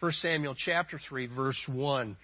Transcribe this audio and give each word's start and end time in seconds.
1 0.00 0.12
Samuel 0.12 0.54
chapter 0.54 1.00
3, 1.08 1.26
verse 1.28 1.60
1. 1.66 2.18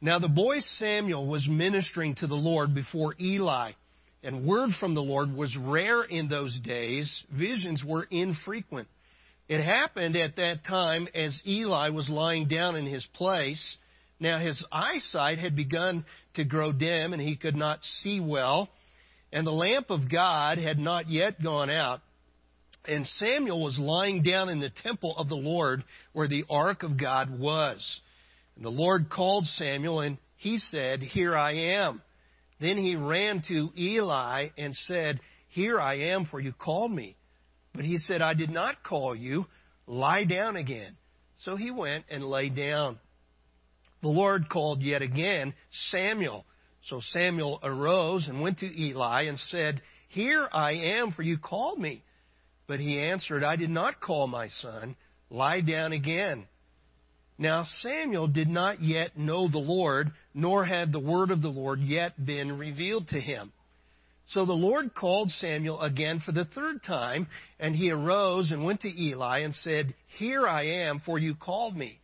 Now 0.00 0.20
the 0.20 0.28
boy 0.28 0.60
Samuel 0.60 1.26
was 1.26 1.48
ministering 1.50 2.14
to 2.16 2.28
the 2.28 2.36
Lord 2.36 2.76
before 2.76 3.16
Eli, 3.20 3.72
and 4.22 4.46
word 4.46 4.70
from 4.78 4.94
the 4.94 5.02
Lord 5.02 5.34
was 5.34 5.56
rare 5.56 6.04
in 6.04 6.28
those 6.28 6.56
days. 6.60 7.24
Visions 7.36 7.82
were 7.84 8.06
infrequent. 8.08 8.86
It 9.48 9.64
happened 9.64 10.14
at 10.14 10.36
that 10.36 10.64
time 10.64 11.08
as 11.12 11.42
Eli 11.44 11.88
was 11.88 12.08
lying 12.08 12.46
down 12.46 12.76
in 12.76 12.86
his 12.86 13.04
place. 13.14 13.76
Now 14.20 14.38
his 14.38 14.64
eyesight 14.70 15.38
had 15.38 15.56
begun 15.56 16.04
to 16.34 16.44
grow 16.44 16.70
dim, 16.70 17.12
and 17.12 17.20
he 17.20 17.34
could 17.34 17.56
not 17.56 17.82
see 17.82 18.20
well, 18.20 18.68
and 19.32 19.44
the 19.44 19.50
lamp 19.50 19.90
of 19.90 20.08
God 20.08 20.58
had 20.58 20.78
not 20.78 21.10
yet 21.10 21.42
gone 21.42 21.68
out. 21.68 22.00
And 22.88 23.06
Samuel 23.06 23.62
was 23.62 23.78
lying 23.78 24.22
down 24.22 24.48
in 24.48 24.60
the 24.60 24.72
temple 24.82 25.14
of 25.16 25.28
the 25.28 25.36
Lord 25.36 25.84
where 26.14 26.26
the 26.26 26.44
ark 26.48 26.82
of 26.82 26.98
God 26.98 27.38
was. 27.38 28.00
And 28.56 28.64
the 28.64 28.70
Lord 28.70 29.10
called 29.10 29.44
Samuel, 29.44 30.00
and 30.00 30.16
he 30.36 30.56
said, 30.58 31.00
Here 31.00 31.36
I 31.36 31.52
am. 31.52 32.00
Then 32.60 32.78
he 32.78 32.96
ran 32.96 33.42
to 33.48 33.70
Eli 33.76 34.48
and 34.56 34.74
said, 34.74 35.20
Here 35.48 35.78
I 35.78 35.98
am, 36.10 36.24
for 36.24 36.40
you 36.40 36.52
called 36.52 36.90
me. 36.90 37.16
But 37.74 37.84
he 37.84 37.98
said, 37.98 38.22
I 38.22 38.32
did 38.34 38.50
not 38.50 38.82
call 38.82 39.14
you. 39.14 39.46
Lie 39.86 40.24
down 40.24 40.56
again. 40.56 40.96
So 41.36 41.56
he 41.56 41.70
went 41.70 42.06
and 42.10 42.24
lay 42.24 42.48
down. 42.48 42.98
The 44.00 44.08
Lord 44.08 44.48
called 44.48 44.82
yet 44.82 45.02
again 45.02 45.52
Samuel. 45.90 46.46
So 46.88 47.00
Samuel 47.00 47.60
arose 47.62 48.26
and 48.28 48.40
went 48.40 48.58
to 48.58 48.80
Eli 48.80 49.24
and 49.24 49.38
said, 49.38 49.82
Here 50.08 50.48
I 50.50 50.72
am, 50.72 51.12
for 51.12 51.22
you 51.22 51.36
called 51.38 51.78
me. 51.78 52.02
But 52.68 52.78
he 52.78 53.00
answered, 53.00 53.42
I 53.42 53.56
did 53.56 53.70
not 53.70 54.00
call 54.00 54.28
my 54.28 54.48
son. 54.48 54.94
Lie 55.30 55.62
down 55.62 55.92
again. 55.92 56.46
Now 57.38 57.64
Samuel 57.80 58.28
did 58.28 58.48
not 58.48 58.82
yet 58.82 59.16
know 59.16 59.48
the 59.48 59.58
Lord, 59.58 60.12
nor 60.34 60.64
had 60.64 60.92
the 60.92 61.00
word 61.00 61.30
of 61.30 61.40
the 61.40 61.48
Lord 61.48 61.80
yet 61.80 62.24
been 62.24 62.58
revealed 62.58 63.08
to 63.08 63.20
him. 63.20 63.52
So 64.26 64.44
the 64.44 64.52
Lord 64.52 64.94
called 64.94 65.30
Samuel 65.30 65.80
again 65.80 66.20
for 66.20 66.32
the 66.32 66.44
third 66.44 66.82
time, 66.82 67.28
and 67.58 67.74
he 67.74 67.90
arose 67.90 68.50
and 68.50 68.64
went 68.64 68.82
to 68.82 69.02
Eli 69.02 69.38
and 69.38 69.54
said, 69.54 69.94
Here 70.18 70.46
I 70.46 70.64
am, 70.64 71.00
for 71.00 71.18
you 71.18 71.34
called 71.34 71.74
me. 71.74 71.98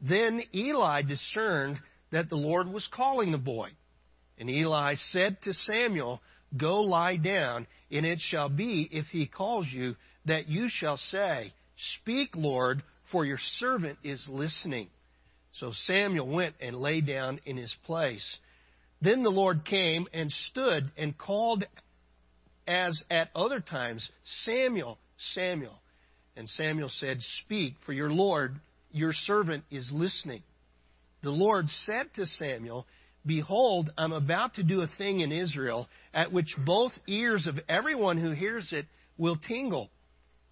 Then 0.00 0.40
Eli 0.54 1.02
discerned 1.02 1.78
that 2.12 2.30
the 2.30 2.36
Lord 2.36 2.68
was 2.68 2.88
calling 2.90 3.32
the 3.32 3.38
boy. 3.38 3.68
And 4.38 4.48
Eli 4.48 4.94
said 4.94 5.36
to 5.42 5.52
Samuel, 5.52 6.22
Go 6.56 6.80
lie 6.80 7.16
down, 7.16 7.66
and 7.90 8.04
it 8.04 8.20
shall 8.20 8.48
be, 8.48 8.88
if 8.90 9.06
he 9.06 9.26
calls 9.26 9.66
you, 9.70 9.96
that 10.26 10.48
you 10.48 10.68
shall 10.68 10.96
say, 10.96 11.52
Speak, 11.96 12.30
Lord, 12.34 12.82
for 13.10 13.24
your 13.24 13.38
servant 13.58 13.98
is 14.02 14.26
listening. 14.28 14.88
So 15.54 15.72
Samuel 15.72 16.28
went 16.28 16.54
and 16.60 16.76
lay 16.76 17.00
down 17.00 17.40
in 17.44 17.56
his 17.56 17.74
place. 17.84 18.38
Then 19.00 19.22
the 19.22 19.30
Lord 19.30 19.64
came 19.64 20.06
and 20.12 20.30
stood 20.30 20.90
and 20.96 21.16
called 21.16 21.64
as 22.66 23.02
at 23.10 23.30
other 23.34 23.60
times, 23.60 24.08
Samuel, 24.44 24.98
Samuel. 25.34 25.80
And 26.36 26.48
Samuel 26.48 26.90
said, 26.90 27.18
Speak, 27.44 27.74
for 27.84 27.92
your 27.92 28.10
Lord, 28.10 28.54
your 28.92 29.12
servant, 29.12 29.64
is 29.70 29.90
listening. 29.92 30.42
The 31.22 31.30
Lord 31.30 31.68
said 31.68 32.14
to 32.14 32.26
Samuel, 32.26 32.86
Behold, 33.26 33.90
I'm 33.98 34.12
about 34.12 34.54
to 34.54 34.62
do 34.62 34.80
a 34.80 34.90
thing 34.98 35.20
in 35.20 35.32
Israel 35.32 35.88
at 36.14 36.32
which 36.32 36.54
both 36.64 36.92
ears 37.06 37.46
of 37.46 37.60
everyone 37.68 38.18
who 38.18 38.30
hears 38.30 38.72
it 38.72 38.86
will 39.18 39.36
tingle. 39.36 39.90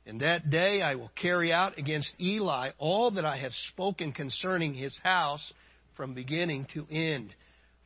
In 0.05 0.19
that 0.19 0.51
day 0.51 0.83
I 0.83 0.95
will 0.95 1.11
carry 1.21 1.53
out 1.53 1.79
against 1.79 2.15
Eli 2.21 2.71
all 2.79 3.11
that 3.13 3.25
I 3.25 3.39
have 3.39 3.53
spoken 3.73 4.13
concerning 4.13 4.75
his 4.75 4.99
house 5.03 5.53
from 5.97 6.15
beginning 6.15 6.67
to 6.75 6.87
end. 6.91 7.35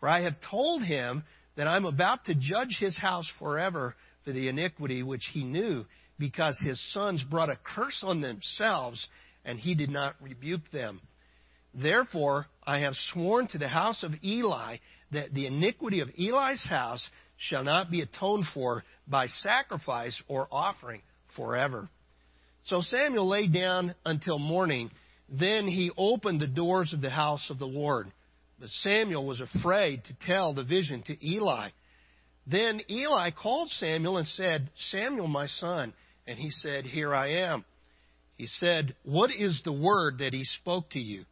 For 0.01 0.09
I 0.09 0.23
have 0.23 0.37
told 0.51 0.83
him 0.83 1.25
that 1.57 1.69
I'm 1.69 1.85
about 1.85 2.25
to 2.27 2.35
judge 2.35 2.77
his 2.79 2.97
house 2.97 3.31
forever 3.39 3.95
for 4.25 4.33
the 4.33 4.49
iniquity 4.49 5.03
which 5.03 5.29
he 5.33 5.45
knew, 5.45 5.85
because 6.19 6.59
his 6.65 6.81
sons 6.93 7.25
brought 7.29 7.51
a 7.51 7.59
curse 7.75 8.03
on 8.07 8.21
themselves, 8.21 9.05
and 9.45 9.59
he 9.59 9.75
did 9.75 9.91
not 9.91 10.15
rebuke 10.21 10.71
them. 10.73 11.01
Therefore, 11.75 12.47
I 12.65 12.81
have 12.81 12.95
sworn 13.13 13.47
to 13.49 13.59
the 13.59 13.69
house 13.69 14.03
of 14.03 14.13
Eli 14.23 14.77
that 15.13 15.33
the 15.33 15.47
iniquity 15.47 16.01
of 16.01 16.11
Eli's 16.19 16.65
house 16.69 17.07
shall 17.37 17.65
not 17.65 17.91
be 17.91 18.03
atoned 18.03 18.45
for 18.53 18.85
by 19.07 19.27
sacrifice 19.27 20.21
or 20.29 20.49
offering 20.51 21.03
forever. 21.37 21.89
So 22.65 22.81
Samuel 22.81 23.29
lay 23.29 23.49
down 23.49 23.95
until 24.05 24.39
morning. 24.39 24.91
Then 25.29 25.67
he 25.67 25.91
opened 25.97 26.41
the 26.41 26.47
doors 26.47 26.93
of 26.93 27.01
the 27.01 27.11
house 27.11 27.49
of 27.51 27.59
the 27.59 27.67
Lord. 27.67 28.13
But 28.61 28.69
Samuel 28.69 29.27
was 29.27 29.41
afraid 29.41 30.05
to 30.05 30.27
tell 30.27 30.55
the 30.55 30.63
vision 30.63 31.03
to 31.07 31.27
Eli. 31.27 31.71
Then 32.47 32.81
Eli 32.89 33.31
called 33.31 33.69
Samuel 33.71 34.19
and 34.19 34.27
said, 34.27 34.71
Samuel, 34.91 35.27
my 35.27 35.47
son. 35.47 35.95
And 36.27 36.39
he 36.39 36.51
said, 36.51 36.85
Here 36.85 37.15
I 37.15 37.41
am. 37.41 37.65
He 38.37 38.47
said, 38.47 38.95
What 39.05 39.31
is 39.33 39.61
the 39.65 39.73
word 39.73 40.19
that 40.19 40.33
he 40.33 40.45
spoke 40.45 40.91
to 40.91 41.01
you? 41.01 41.25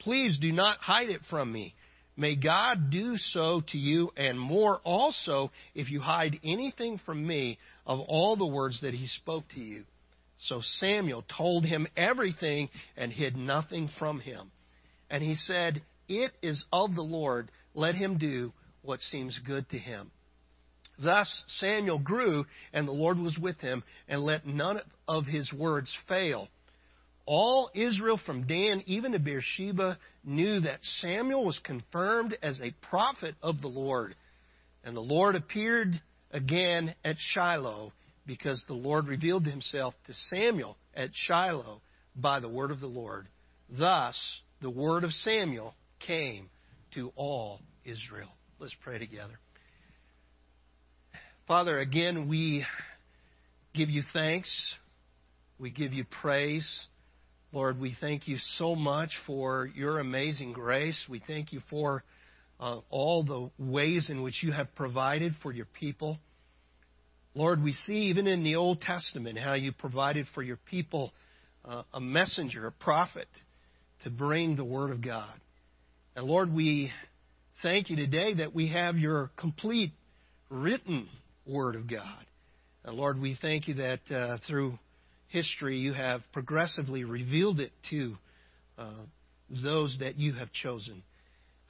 Please 0.00 0.38
do 0.40 0.52
not 0.52 0.78
hide 0.78 1.08
it 1.08 1.20
from 1.28 1.52
me. 1.52 1.74
May 2.16 2.34
God 2.34 2.90
do 2.90 3.16
so 3.16 3.62
to 3.68 3.78
you 3.78 4.10
and 4.16 4.38
more 4.38 4.80
also 4.84 5.52
if 5.74 5.90
you 5.90 6.00
hide 6.00 6.40
anything 6.42 6.98
from 7.06 7.24
me 7.24 7.58
of 7.86 8.00
all 8.00 8.36
the 8.36 8.46
words 8.46 8.80
that 8.80 8.94
he 8.94 9.06
spoke 9.06 9.44
to 9.54 9.60
you. 9.60 9.84
So 10.40 10.60
Samuel 10.62 11.24
told 11.36 11.64
him 11.64 11.86
everything 11.96 12.70
and 12.96 13.12
hid 13.12 13.36
nothing 13.36 13.88
from 13.98 14.20
him. 14.20 14.50
And 15.10 15.22
he 15.22 15.34
said, 15.34 15.82
It 16.08 16.32
is 16.42 16.64
of 16.72 16.94
the 16.94 17.02
Lord. 17.02 17.50
Let 17.74 17.94
him 17.94 18.18
do 18.18 18.52
what 18.82 19.00
seems 19.00 19.38
good 19.46 19.68
to 19.70 19.78
him. 19.78 20.10
Thus 20.98 21.42
Samuel 21.58 21.98
grew, 21.98 22.46
and 22.72 22.86
the 22.86 22.92
Lord 22.92 23.18
was 23.18 23.38
with 23.38 23.60
him, 23.60 23.84
and 24.08 24.22
let 24.22 24.46
none 24.46 24.80
of 25.06 25.26
his 25.26 25.52
words 25.52 25.92
fail. 26.08 26.48
All 27.30 27.70
Israel 27.74 28.18
from 28.24 28.46
Dan 28.46 28.82
even 28.86 29.12
to 29.12 29.18
Beersheba 29.18 29.98
knew 30.24 30.60
that 30.60 30.82
Samuel 30.82 31.44
was 31.44 31.60
confirmed 31.62 32.34
as 32.42 32.58
a 32.62 32.72
prophet 32.88 33.34
of 33.42 33.60
the 33.60 33.68
Lord. 33.68 34.14
And 34.82 34.96
the 34.96 35.02
Lord 35.02 35.36
appeared 35.36 35.88
again 36.30 36.94
at 37.04 37.16
Shiloh 37.18 37.92
because 38.26 38.64
the 38.66 38.72
Lord 38.72 39.08
revealed 39.08 39.44
himself 39.44 39.92
to 40.06 40.14
Samuel 40.30 40.78
at 40.94 41.10
Shiloh 41.12 41.82
by 42.16 42.40
the 42.40 42.48
word 42.48 42.70
of 42.70 42.80
the 42.80 42.86
Lord. 42.86 43.26
Thus, 43.68 44.18
the 44.62 44.70
word 44.70 45.04
of 45.04 45.12
Samuel 45.12 45.74
came 46.00 46.48
to 46.94 47.12
all 47.14 47.60
Israel. 47.84 48.30
Let's 48.58 48.74
pray 48.82 48.98
together. 48.98 49.38
Father, 51.46 51.78
again, 51.78 52.26
we 52.26 52.64
give 53.74 53.90
you 53.90 54.02
thanks. 54.14 54.74
We 55.58 55.68
give 55.68 55.92
you 55.92 56.06
praise. 56.22 56.86
Lord, 57.50 57.80
we 57.80 57.96
thank 57.98 58.28
you 58.28 58.36
so 58.56 58.74
much 58.74 59.10
for 59.26 59.70
your 59.74 60.00
amazing 60.00 60.52
grace. 60.52 61.02
We 61.08 61.22
thank 61.26 61.50
you 61.50 61.62
for 61.70 62.04
uh, 62.60 62.80
all 62.90 63.24
the 63.24 63.50
ways 63.58 64.10
in 64.10 64.22
which 64.22 64.42
you 64.42 64.52
have 64.52 64.74
provided 64.74 65.32
for 65.42 65.50
your 65.50 65.64
people. 65.64 66.18
Lord, 67.34 67.62
we 67.62 67.72
see 67.72 68.08
even 68.08 68.26
in 68.26 68.44
the 68.44 68.56
Old 68.56 68.82
Testament 68.82 69.38
how 69.38 69.54
you 69.54 69.72
provided 69.72 70.26
for 70.34 70.42
your 70.42 70.58
people 70.68 71.10
uh, 71.64 71.84
a 71.94 72.00
messenger, 72.00 72.66
a 72.66 72.72
prophet, 72.72 73.28
to 74.04 74.10
bring 74.10 74.54
the 74.54 74.64
Word 74.64 74.90
of 74.90 75.02
God. 75.02 75.34
And 76.16 76.26
Lord, 76.26 76.52
we 76.52 76.90
thank 77.62 77.88
you 77.88 77.96
today 77.96 78.34
that 78.34 78.54
we 78.54 78.68
have 78.68 78.98
your 78.98 79.30
complete 79.38 79.92
written 80.50 81.08
Word 81.46 81.76
of 81.76 81.88
God. 81.88 82.26
And 82.84 82.94
Lord, 82.94 83.18
we 83.18 83.38
thank 83.40 83.68
you 83.68 83.74
that 83.74 84.00
uh, 84.10 84.36
through 84.46 84.78
history, 85.28 85.78
you 85.78 85.92
have 85.92 86.22
progressively 86.32 87.04
revealed 87.04 87.60
it 87.60 87.72
to 87.90 88.16
uh, 88.78 88.90
those 89.50 89.96
that 90.00 90.18
you 90.18 90.32
have 90.34 90.52
chosen. 90.52 91.02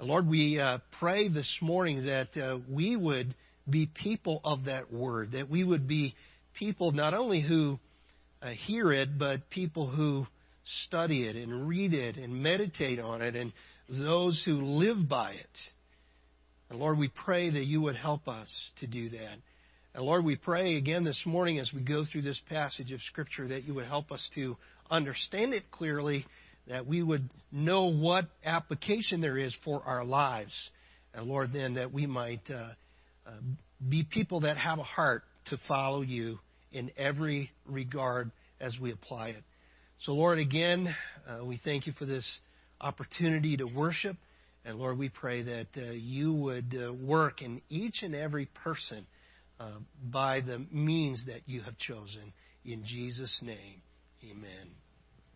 Lord, 0.00 0.28
we 0.28 0.60
uh, 0.60 0.78
pray 1.00 1.28
this 1.28 1.58
morning 1.60 2.06
that 2.06 2.36
uh, 2.36 2.58
we 2.70 2.94
would 2.96 3.34
be 3.68 3.90
people 3.92 4.40
of 4.44 4.64
that 4.64 4.92
word, 4.92 5.32
that 5.32 5.50
we 5.50 5.64
would 5.64 5.88
be 5.88 6.14
people 6.58 6.92
not 6.92 7.14
only 7.14 7.40
who 7.40 7.78
uh, 8.40 8.50
hear 8.50 8.92
it, 8.92 9.18
but 9.18 9.50
people 9.50 9.88
who 9.88 10.26
study 10.84 11.26
it 11.26 11.34
and 11.34 11.68
read 11.68 11.94
it 11.94 12.16
and 12.16 12.42
meditate 12.42 13.00
on 13.00 13.22
it, 13.22 13.34
and 13.34 13.52
those 13.88 14.40
who 14.44 14.62
live 14.62 15.08
by 15.08 15.32
it. 15.32 15.58
And 16.70 16.78
Lord, 16.78 16.98
we 16.98 17.08
pray 17.08 17.50
that 17.50 17.64
you 17.64 17.80
would 17.80 17.96
help 17.96 18.28
us 18.28 18.48
to 18.80 18.86
do 18.86 19.10
that. 19.10 19.38
And 19.94 20.04
Lord, 20.04 20.24
we 20.24 20.36
pray 20.36 20.76
again 20.76 21.04
this 21.04 21.20
morning 21.24 21.58
as 21.58 21.72
we 21.72 21.80
go 21.80 22.04
through 22.04 22.22
this 22.22 22.40
passage 22.48 22.92
of 22.92 23.00
Scripture 23.02 23.48
that 23.48 23.64
you 23.64 23.74
would 23.74 23.86
help 23.86 24.12
us 24.12 24.28
to 24.34 24.56
understand 24.90 25.54
it 25.54 25.70
clearly, 25.70 26.26
that 26.68 26.86
we 26.86 27.02
would 27.02 27.28
know 27.50 27.86
what 27.86 28.26
application 28.44 29.20
there 29.20 29.38
is 29.38 29.56
for 29.64 29.82
our 29.82 30.04
lives. 30.04 30.52
And 31.14 31.26
Lord, 31.26 31.52
then 31.52 31.74
that 31.74 31.92
we 31.92 32.06
might 32.06 32.42
uh, 32.50 32.68
uh, 33.26 33.30
be 33.86 34.04
people 34.04 34.40
that 34.40 34.58
have 34.58 34.78
a 34.78 34.84
heart 34.84 35.22
to 35.46 35.58
follow 35.66 36.02
you 36.02 36.38
in 36.70 36.90
every 36.96 37.50
regard 37.66 38.30
as 38.60 38.76
we 38.80 38.92
apply 38.92 39.28
it. 39.28 39.42
So, 40.00 40.12
Lord, 40.12 40.38
again, 40.38 40.94
uh, 41.26 41.44
we 41.44 41.58
thank 41.64 41.86
you 41.86 41.92
for 41.98 42.04
this 42.04 42.26
opportunity 42.80 43.56
to 43.56 43.64
worship. 43.64 44.16
And 44.64 44.78
Lord, 44.78 44.98
we 44.98 45.08
pray 45.08 45.42
that 45.42 45.66
uh, 45.76 45.92
you 45.92 46.34
would 46.34 46.76
uh, 46.78 46.92
work 46.92 47.40
in 47.40 47.62
each 47.70 48.02
and 48.02 48.14
every 48.14 48.46
person 48.46 49.06
uh, 49.60 49.78
by 50.02 50.40
the 50.40 50.64
means 50.70 51.24
that 51.26 51.40
you 51.46 51.62
have 51.62 51.76
chosen. 51.78 52.32
In 52.64 52.84
Jesus' 52.84 53.40
name, 53.42 53.82
amen. 54.24 54.70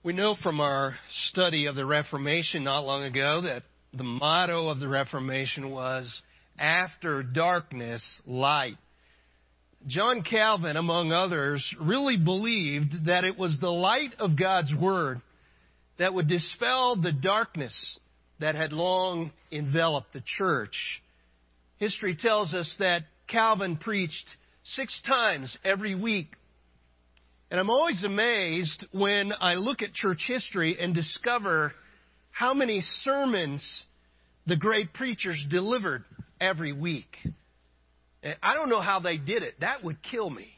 We 0.03 0.13
know 0.13 0.35
from 0.43 0.61
our 0.61 0.97
study 1.29 1.67
of 1.67 1.77
the 1.77 1.87
Reformation 1.87 2.65
not 2.65 2.85
long 2.85 3.05
ago 3.05 3.43
that 3.43 3.63
the 3.93 4.05
motto 4.05 4.69
of 4.69 4.81
the 4.81 4.89
Reformation 4.89 5.71
was 5.71 6.23
after 6.59 7.23
darkness, 7.23 8.03
light. 8.27 8.77
John 9.87 10.23
Calvin, 10.23 10.77
among 10.77 11.13
others, 11.13 11.65
really 11.81 12.17
believed 12.17 13.07
that 13.07 13.25
it 13.25 13.39
was 13.39 13.59
the 13.61 13.71
light 13.71 14.15
of 14.19 14.39
God's 14.39 14.73
Word 14.75 15.21
that 15.99 16.15
would 16.15 16.29
dispel 16.29 16.97
the 16.97 17.13
darkness 17.13 17.99
that 18.41 18.55
had 18.55 18.73
long 18.73 19.33
enveloped 19.51 20.13
the 20.13 20.23
church. 20.25 21.03
History 21.79 22.17
tells 22.17 22.55
us 22.55 22.75
that 22.79 23.03
Calvin 23.33 23.79
preached 23.79 24.29
six 24.63 25.01
times 25.07 25.57
every 25.65 25.95
week. 25.95 26.29
And 27.51 27.59
I'm 27.59 27.71
always 27.71 28.05
amazed 28.05 28.87
when 28.93 29.33
I 29.41 29.55
look 29.55 29.81
at 29.81 29.95
church 29.95 30.25
history 30.27 30.77
and 30.79 30.95
discover 30.95 31.73
how 32.31 32.53
many 32.53 32.81
sermons 33.01 33.85
the 34.47 34.57
great 34.57 34.93
preachers 34.93 35.43
delivered 35.49 36.05
every 36.41 36.73
week. 36.73 37.17
I 38.43 38.55
don't 38.55 38.69
know 38.69 38.81
how 38.81 39.01
they 39.01 39.17
did 39.17 39.43
it. 39.43 39.61
That 39.61 39.83
would 39.83 40.03
kill 40.03 40.29
me. 40.29 40.49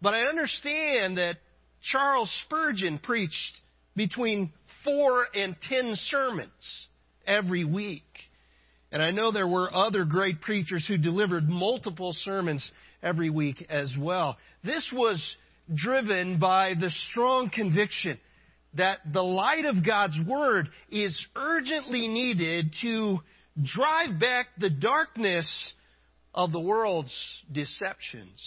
But 0.00 0.14
I 0.14 0.22
understand 0.22 1.18
that 1.18 1.38
Charles 1.82 2.32
Spurgeon 2.44 2.98
preached 2.98 3.60
between 3.96 4.52
four 4.84 5.26
and 5.34 5.56
ten 5.68 5.96
sermons 5.96 6.86
every 7.26 7.64
week. 7.64 8.04
And 8.90 9.02
I 9.02 9.10
know 9.10 9.30
there 9.30 9.48
were 9.48 9.74
other 9.74 10.04
great 10.04 10.40
preachers 10.40 10.86
who 10.86 10.96
delivered 10.96 11.48
multiple 11.48 12.12
sermons 12.12 12.70
every 13.02 13.30
week 13.30 13.66
as 13.68 13.94
well. 13.98 14.38
This 14.64 14.90
was 14.92 15.22
driven 15.74 16.38
by 16.38 16.74
the 16.74 16.90
strong 17.10 17.50
conviction 17.50 18.18
that 18.74 19.00
the 19.12 19.22
light 19.22 19.64
of 19.64 19.84
God's 19.84 20.18
Word 20.26 20.68
is 20.90 21.22
urgently 21.36 22.08
needed 22.08 22.74
to 22.82 23.20
drive 23.62 24.18
back 24.18 24.46
the 24.58 24.70
darkness 24.70 25.72
of 26.34 26.52
the 26.52 26.60
world's 26.60 27.14
deceptions. 27.50 28.40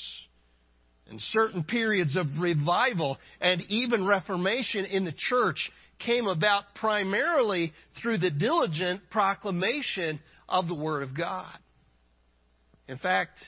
And 1.07 1.19
certain 1.19 1.63
periods 1.63 2.15
of 2.15 2.27
revival 2.39 3.17
and 3.41 3.61
even 3.67 4.05
reformation 4.05 4.85
in 4.85 5.03
the 5.03 5.11
church 5.11 5.69
came 6.05 6.27
about 6.27 6.63
primarily 6.75 7.73
through 8.01 8.17
the 8.19 8.29
diligent 8.29 9.01
proclamation 9.09 10.19
of 10.47 10.67
the 10.67 10.75
Word 10.75 11.03
of 11.03 11.15
God. 11.15 11.57
In 12.87 12.97
fact, 12.97 13.39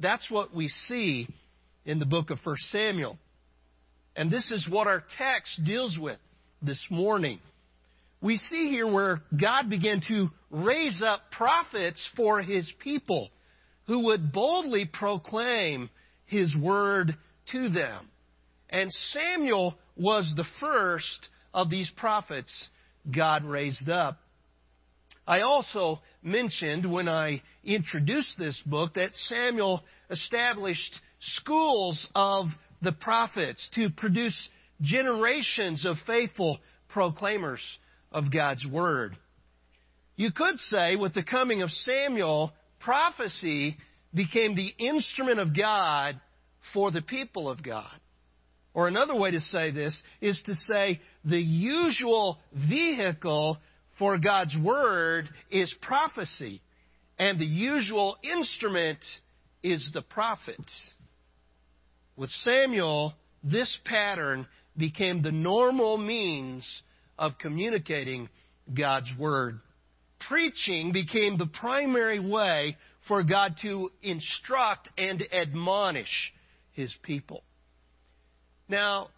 that's 0.00 0.30
what 0.30 0.54
we 0.54 0.68
see 0.68 1.28
in 1.84 1.98
the 1.98 2.06
book 2.06 2.30
of 2.30 2.38
1 2.44 2.56
Samuel. 2.70 3.18
And 4.14 4.30
this 4.30 4.50
is 4.50 4.66
what 4.68 4.86
our 4.86 5.02
text 5.18 5.60
deals 5.64 5.96
with 5.98 6.18
this 6.62 6.84
morning. 6.90 7.38
We 8.20 8.36
see 8.38 8.68
here 8.68 8.90
where 8.90 9.20
God 9.38 9.68
began 9.68 10.00
to 10.08 10.30
raise 10.50 11.02
up 11.04 11.20
prophets 11.30 12.04
for 12.16 12.40
his 12.40 12.70
people 12.80 13.30
who 13.86 14.06
would 14.06 14.32
boldly 14.32 14.86
proclaim 14.86 15.90
his 16.24 16.54
word 16.56 17.16
to 17.52 17.68
them. 17.68 18.08
And 18.68 18.90
Samuel 19.12 19.76
was 19.96 20.32
the 20.36 20.46
first 20.60 21.28
of 21.56 21.70
these 21.70 21.90
prophets 21.96 22.68
God 23.12 23.44
raised 23.44 23.88
up. 23.88 24.18
I 25.26 25.40
also 25.40 26.00
mentioned 26.22 26.88
when 26.88 27.08
I 27.08 27.42
introduced 27.64 28.38
this 28.38 28.62
book 28.66 28.94
that 28.94 29.12
Samuel 29.14 29.82
established 30.10 31.00
schools 31.38 32.06
of 32.14 32.46
the 32.82 32.92
prophets 32.92 33.68
to 33.74 33.88
produce 33.90 34.48
generations 34.82 35.84
of 35.86 35.96
faithful 36.06 36.60
proclaimers 36.88 37.62
of 38.12 38.30
God's 38.30 38.64
Word. 38.66 39.16
You 40.14 40.30
could 40.32 40.58
say, 40.58 40.94
with 40.94 41.14
the 41.14 41.24
coming 41.24 41.62
of 41.62 41.70
Samuel, 41.70 42.52
prophecy 42.80 43.78
became 44.14 44.54
the 44.54 44.74
instrument 44.78 45.40
of 45.40 45.56
God 45.56 46.20
for 46.74 46.90
the 46.90 47.02
people 47.02 47.48
of 47.48 47.62
God. 47.62 47.98
Or 48.76 48.88
another 48.88 49.16
way 49.16 49.30
to 49.30 49.40
say 49.40 49.70
this 49.70 50.02
is 50.20 50.40
to 50.44 50.54
say 50.54 51.00
the 51.24 51.40
usual 51.40 52.38
vehicle 52.68 53.56
for 53.98 54.18
God's 54.18 54.54
Word 54.62 55.30
is 55.50 55.74
prophecy, 55.80 56.60
and 57.18 57.38
the 57.38 57.46
usual 57.46 58.18
instrument 58.22 58.98
is 59.62 59.90
the 59.94 60.02
prophet. 60.02 60.60
With 62.16 62.28
Samuel, 62.28 63.14
this 63.42 63.74
pattern 63.86 64.46
became 64.76 65.22
the 65.22 65.32
normal 65.32 65.96
means 65.96 66.66
of 67.18 67.38
communicating 67.38 68.28
God's 68.76 69.10
Word. 69.18 69.58
Preaching 70.28 70.92
became 70.92 71.38
the 71.38 71.46
primary 71.46 72.20
way 72.20 72.76
for 73.08 73.22
God 73.22 73.54
to 73.62 73.90
instruct 74.02 74.90
and 74.98 75.24
admonish 75.32 76.34
His 76.72 76.94
people. 77.02 77.42
Now, 78.68 79.08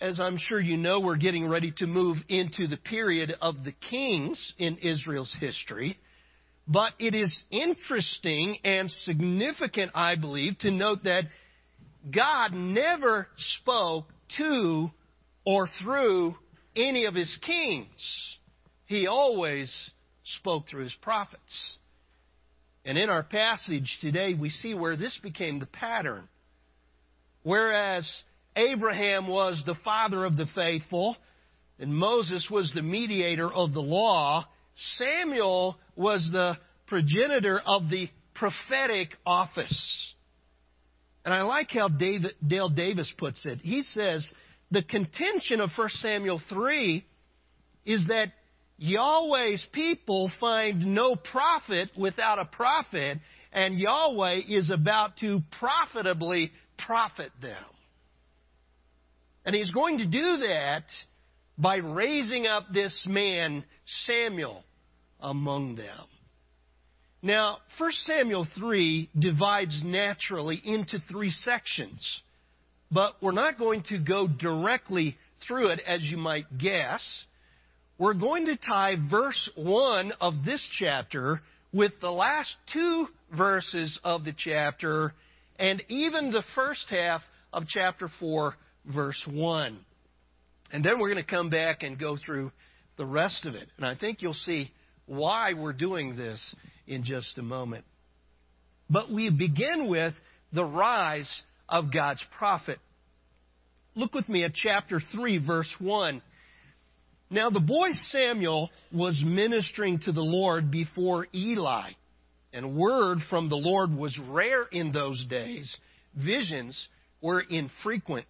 as 0.00 0.20
I'm 0.20 0.36
sure 0.38 0.60
you 0.60 0.76
know, 0.76 1.00
we're 1.00 1.16
getting 1.16 1.48
ready 1.48 1.72
to 1.78 1.86
move 1.86 2.18
into 2.28 2.66
the 2.66 2.76
period 2.76 3.34
of 3.40 3.64
the 3.64 3.72
kings 3.72 4.52
in 4.58 4.78
Israel's 4.78 5.34
history. 5.40 5.98
But 6.66 6.92
it 6.98 7.14
is 7.14 7.44
interesting 7.50 8.58
and 8.62 8.90
significant, 8.90 9.92
I 9.94 10.16
believe, 10.16 10.58
to 10.58 10.70
note 10.70 11.04
that 11.04 11.24
God 12.14 12.52
never 12.52 13.26
spoke 13.54 14.04
to 14.36 14.90
or 15.44 15.66
through 15.82 16.36
any 16.76 17.06
of 17.06 17.14
his 17.14 17.36
kings. 17.44 18.36
He 18.84 19.06
always 19.06 19.72
spoke 20.36 20.68
through 20.68 20.84
his 20.84 20.96
prophets. 21.00 21.76
And 22.84 22.98
in 22.98 23.08
our 23.08 23.22
passage 23.22 23.98
today, 24.00 24.34
we 24.34 24.50
see 24.50 24.74
where 24.74 24.96
this 24.96 25.18
became 25.22 25.58
the 25.58 25.66
pattern. 25.66 26.28
Whereas 27.42 28.06
Abraham 28.58 29.28
was 29.28 29.62
the 29.64 29.76
father 29.84 30.24
of 30.24 30.36
the 30.36 30.46
faithful, 30.54 31.16
and 31.78 31.94
Moses 31.94 32.48
was 32.50 32.72
the 32.74 32.82
mediator 32.82 33.50
of 33.50 33.72
the 33.72 33.80
law, 33.80 34.44
Samuel 34.96 35.78
was 35.94 36.28
the 36.32 36.58
progenitor 36.86 37.60
of 37.64 37.88
the 37.88 38.08
prophetic 38.34 39.10
office. 39.24 40.14
And 41.24 41.32
I 41.32 41.42
like 41.42 41.70
how 41.70 41.88
David, 41.88 42.32
Dale 42.44 42.68
Davis 42.68 43.12
puts 43.16 43.46
it. 43.46 43.60
He 43.62 43.82
says, 43.82 44.28
the 44.70 44.82
contention 44.82 45.60
of 45.60 45.70
1 45.76 45.88
Samuel 46.00 46.40
3 46.48 47.04
is 47.86 48.06
that 48.08 48.32
Yahweh's 48.76 49.66
people 49.72 50.30
find 50.40 50.94
no 50.94 51.16
profit 51.16 51.90
without 51.96 52.38
a 52.38 52.44
prophet, 52.44 53.18
and 53.52 53.78
Yahweh 53.78 54.40
is 54.48 54.70
about 54.70 55.16
to 55.18 55.42
profitably 55.58 56.50
profit 56.76 57.30
them. 57.40 57.64
And 59.44 59.54
he's 59.54 59.70
going 59.70 59.98
to 59.98 60.06
do 60.06 60.38
that 60.38 60.84
by 61.56 61.76
raising 61.76 62.46
up 62.46 62.64
this 62.72 63.04
man, 63.06 63.64
Samuel, 64.06 64.64
among 65.20 65.76
them. 65.76 66.06
Now, 67.20 67.58
1 67.78 67.92
Samuel 67.92 68.46
3 68.56 69.10
divides 69.18 69.82
naturally 69.84 70.60
into 70.64 71.00
three 71.10 71.30
sections, 71.30 72.20
but 72.92 73.14
we're 73.20 73.32
not 73.32 73.58
going 73.58 73.82
to 73.88 73.98
go 73.98 74.28
directly 74.28 75.16
through 75.46 75.70
it 75.70 75.80
as 75.86 76.02
you 76.04 76.16
might 76.16 76.58
guess. 76.58 77.02
We're 77.98 78.14
going 78.14 78.46
to 78.46 78.56
tie 78.56 78.94
verse 79.10 79.50
1 79.56 80.12
of 80.20 80.44
this 80.44 80.64
chapter 80.78 81.40
with 81.72 81.92
the 82.00 82.12
last 82.12 82.54
two 82.72 83.08
verses 83.36 83.98
of 84.04 84.24
the 84.24 84.32
chapter 84.36 85.12
and 85.58 85.82
even 85.88 86.30
the 86.30 86.44
first 86.54 86.86
half 86.88 87.20
of 87.52 87.64
chapter 87.66 88.08
4, 88.20 88.54
verse 88.92 89.22
1. 89.30 89.78
And 90.72 90.84
then 90.84 90.98
we're 90.98 91.12
going 91.12 91.24
to 91.24 91.30
come 91.30 91.50
back 91.50 91.82
and 91.82 91.98
go 91.98 92.16
through 92.16 92.52
the 92.96 93.06
rest 93.06 93.46
of 93.46 93.54
it. 93.54 93.68
And 93.76 93.86
I 93.86 93.94
think 93.94 94.22
you'll 94.22 94.34
see 94.34 94.70
why 95.06 95.54
we're 95.54 95.72
doing 95.72 96.16
this 96.16 96.54
in 96.86 97.04
just 97.04 97.38
a 97.38 97.42
moment. 97.42 97.84
But 98.90 99.10
we 99.10 99.30
begin 99.30 99.88
with 99.88 100.14
the 100.52 100.64
rise 100.64 101.30
of 101.68 101.92
God's 101.92 102.22
prophet. 102.36 102.78
Look 103.94 104.14
with 104.14 104.28
me 104.28 104.44
at 104.44 104.54
chapter 104.54 105.00
3, 105.12 105.44
verse 105.46 105.72
1. 105.78 106.22
Now 107.30 107.50
the 107.50 107.60
boy 107.60 107.88
Samuel 108.10 108.70
was 108.92 109.22
ministering 109.24 109.98
to 110.00 110.12
the 110.12 110.22
Lord 110.22 110.70
before 110.70 111.26
Eli, 111.34 111.90
and 112.52 112.76
word 112.76 113.18
from 113.28 113.48
the 113.50 113.56
Lord 113.56 113.94
was 113.94 114.18
rare 114.28 114.64
in 114.64 114.92
those 114.92 115.22
days. 115.28 115.76
Visions 116.14 116.88
were 117.20 117.40
infrequent. 117.40 118.26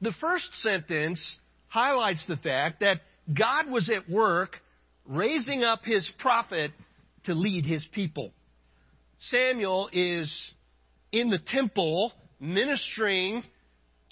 The 0.00 0.12
first 0.20 0.54
sentence 0.62 1.20
highlights 1.68 2.26
the 2.26 2.36
fact 2.36 2.80
that 2.80 3.00
God 3.32 3.70
was 3.70 3.90
at 3.90 4.08
work 4.08 4.56
raising 5.06 5.62
up 5.62 5.80
his 5.84 6.08
prophet 6.18 6.72
to 7.24 7.34
lead 7.34 7.64
his 7.66 7.84
people. 7.92 8.32
Samuel 9.18 9.90
is 9.92 10.52
in 11.12 11.30
the 11.30 11.38
temple 11.38 12.12
ministering 12.38 13.42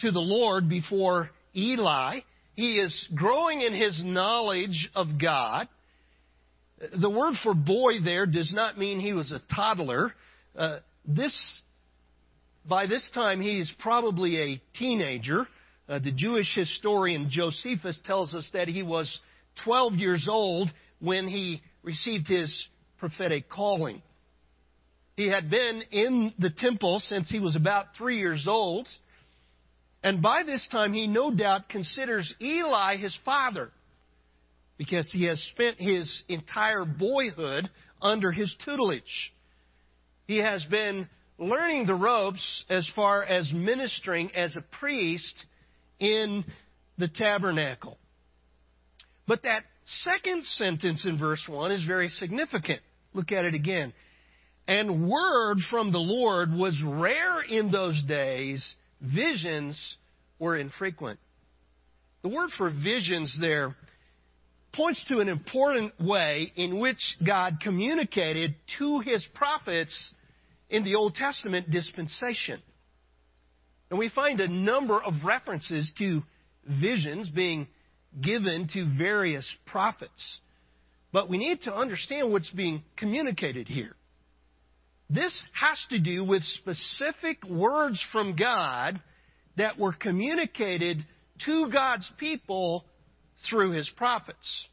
to 0.00 0.10
the 0.10 0.20
Lord 0.20 0.68
before 0.68 1.30
Eli. 1.56 2.20
He 2.54 2.74
is 2.74 3.08
growing 3.14 3.62
in 3.62 3.72
his 3.72 4.02
knowledge 4.04 4.90
of 4.94 5.06
God. 5.20 5.68
The 7.00 7.10
word 7.10 7.34
for 7.42 7.54
boy 7.54 8.00
there 8.04 8.26
does 8.26 8.52
not 8.54 8.78
mean 8.78 9.00
he 9.00 9.12
was 9.12 9.32
a 9.32 9.40
toddler. 9.54 10.12
Uh, 10.56 10.78
this, 11.06 11.60
by 12.68 12.86
this 12.86 13.08
time, 13.14 13.40
he 13.40 13.58
is 13.58 13.72
probably 13.80 14.36
a 14.36 14.62
teenager. 14.78 15.46
Uh, 15.88 15.98
the 15.98 16.12
Jewish 16.12 16.54
historian 16.54 17.28
Josephus 17.30 17.98
tells 18.04 18.34
us 18.34 18.48
that 18.52 18.68
he 18.68 18.82
was 18.82 19.20
12 19.64 19.94
years 19.94 20.28
old 20.30 20.70
when 21.00 21.26
he 21.26 21.62
received 21.82 22.28
his 22.28 22.68
prophetic 22.98 23.48
calling. 23.48 24.02
He 25.16 25.28
had 25.28 25.50
been 25.50 25.82
in 25.90 26.34
the 26.38 26.50
temple 26.50 27.00
since 27.00 27.30
he 27.30 27.40
was 27.40 27.56
about 27.56 27.96
three 27.96 28.18
years 28.18 28.44
old. 28.46 28.86
And 30.02 30.22
by 30.22 30.42
this 30.44 30.68
time, 30.70 30.92
he 30.92 31.06
no 31.06 31.34
doubt 31.34 31.68
considers 31.68 32.32
Eli 32.40 32.96
his 32.98 33.18
father 33.24 33.70
because 34.76 35.10
he 35.10 35.24
has 35.24 35.40
spent 35.52 35.80
his 35.80 36.22
entire 36.28 36.84
boyhood 36.84 37.68
under 38.00 38.30
his 38.30 38.54
tutelage. 38.64 39.32
He 40.26 40.36
has 40.36 40.62
been 40.64 41.08
learning 41.36 41.86
the 41.86 41.94
ropes 41.94 42.64
as 42.68 42.88
far 42.94 43.24
as 43.24 43.50
ministering 43.52 44.36
as 44.36 44.54
a 44.54 44.62
priest 44.78 45.46
in 45.98 46.44
the 46.96 47.08
tabernacle. 47.08 47.98
But 49.26 49.42
that 49.42 49.62
second 49.84 50.44
sentence 50.44 51.04
in 51.06 51.18
verse 51.18 51.42
1 51.46 51.72
is 51.72 51.84
very 51.84 52.08
significant. 52.08 52.80
Look 53.14 53.32
at 53.32 53.44
it 53.44 53.54
again. 53.54 53.92
And 54.66 55.08
word 55.08 55.58
from 55.70 55.92
the 55.92 55.98
Lord 55.98 56.52
was 56.52 56.80
rare 56.84 57.40
in 57.42 57.70
those 57.70 58.02
days, 58.06 58.74
visions 59.00 59.96
were 60.38 60.56
infrequent. 60.56 61.18
The 62.22 62.28
word 62.28 62.50
for 62.56 62.70
visions 62.70 63.36
there 63.40 63.74
points 64.74 65.04
to 65.08 65.20
an 65.20 65.28
important 65.28 65.98
way 66.00 66.52
in 66.56 66.78
which 66.78 66.98
God 67.26 67.58
communicated 67.62 68.54
to 68.78 69.00
his 69.00 69.26
prophets 69.34 70.12
in 70.68 70.84
the 70.84 70.94
Old 70.94 71.14
Testament 71.14 71.70
dispensation. 71.70 72.62
And 73.90 73.98
we 73.98 74.08
find 74.08 74.40
a 74.40 74.48
number 74.48 75.02
of 75.02 75.24
references 75.24 75.90
to 75.98 76.22
visions 76.80 77.28
being 77.28 77.68
given 78.20 78.68
to 78.74 78.86
various 78.96 79.50
prophets. 79.66 80.40
But 81.12 81.28
we 81.30 81.38
need 81.38 81.62
to 81.62 81.74
understand 81.74 82.32
what's 82.32 82.50
being 82.50 82.82
communicated 82.96 83.66
here. 83.66 83.94
This 85.08 85.42
has 85.52 85.82
to 85.88 85.98
do 85.98 86.22
with 86.22 86.42
specific 86.42 87.42
words 87.48 88.04
from 88.12 88.36
God 88.36 89.00
that 89.56 89.78
were 89.78 89.94
communicated 89.94 90.98
to 91.46 91.70
God's 91.70 92.10
people 92.18 92.84
through 93.48 93.70
his 93.70 93.90
prophets. 93.96 94.66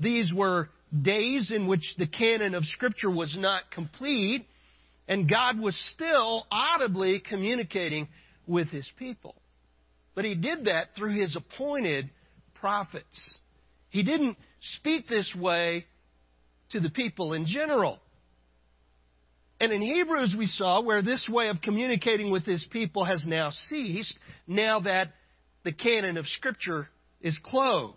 These 0.00 0.32
were 0.32 0.70
days 1.02 1.52
in 1.54 1.66
which 1.66 1.84
the 1.98 2.06
canon 2.06 2.54
of 2.54 2.64
Scripture 2.64 3.10
was 3.10 3.36
not 3.38 3.70
complete, 3.70 4.46
and 5.08 5.28
God 5.28 5.58
was 5.58 5.74
still 5.94 6.46
audibly 6.50 7.20
communicating 7.20 8.08
with 8.46 8.68
his 8.68 8.88
people. 8.98 9.34
But 10.14 10.26
he 10.26 10.34
did 10.34 10.66
that 10.66 10.94
through 10.96 11.18
his 11.18 11.34
appointed 11.34 12.10
prophets. 12.54 13.38
He 13.88 14.02
didn't 14.02 14.36
speak 14.76 15.08
this 15.08 15.34
way 15.38 15.86
to 16.70 16.80
the 16.80 16.90
people 16.90 17.32
in 17.32 17.46
general. 17.46 17.98
And 19.60 19.72
in 19.72 19.80
Hebrews, 19.80 20.34
we 20.38 20.46
saw 20.46 20.82
where 20.82 21.02
this 21.02 21.28
way 21.32 21.48
of 21.48 21.60
communicating 21.62 22.30
with 22.30 22.44
his 22.44 22.66
people 22.70 23.04
has 23.04 23.24
now 23.26 23.50
ceased, 23.50 24.18
now 24.46 24.80
that 24.80 25.08
the 25.64 25.72
canon 25.72 26.16
of 26.16 26.26
Scripture 26.26 26.88
is 27.20 27.38
closed. 27.44 27.96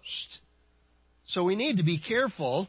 So 1.28 1.44
we 1.44 1.56
need 1.56 1.78
to 1.78 1.84
be 1.84 2.00
careful 2.00 2.68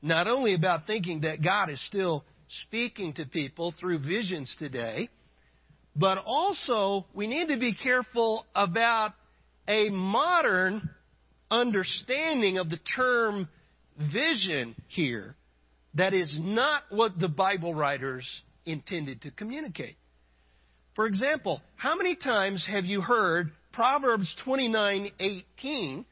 not 0.00 0.26
only 0.28 0.54
about 0.54 0.86
thinking 0.86 1.22
that 1.22 1.42
God 1.42 1.68
is 1.68 1.84
still 1.86 2.24
speaking 2.66 3.12
to 3.14 3.24
people 3.24 3.74
through 3.78 3.98
visions 4.00 4.54
today, 4.58 5.08
but 5.96 6.18
also 6.18 7.06
we 7.14 7.26
need 7.26 7.48
to 7.48 7.58
be 7.58 7.74
careful 7.74 8.46
about 8.54 9.12
a 9.68 9.88
modern 9.90 10.90
understanding 11.50 12.58
of 12.58 12.70
the 12.70 12.78
term 12.96 13.48
vision 14.12 14.74
here 14.88 15.34
that 15.94 16.14
is 16.14 16.34
not 16.40 16.82
what 16.90 17.18
the 17.18 17.28
Bible 17.28 17.74
writers 17.74 18.26
intended 18.64 19.22
to 19.22 19.30
communicate. 19.30 19.96
For 20.94 21.06
example, 21.06 21.60
how 21.76 21.96
many 21.96 22.16
times 22.16 22.66
have 22.70 22.84
you 22.84 23.00
heard 23.00 23.52
Proverbs 23.72 24.34
29:18 24.44 26.04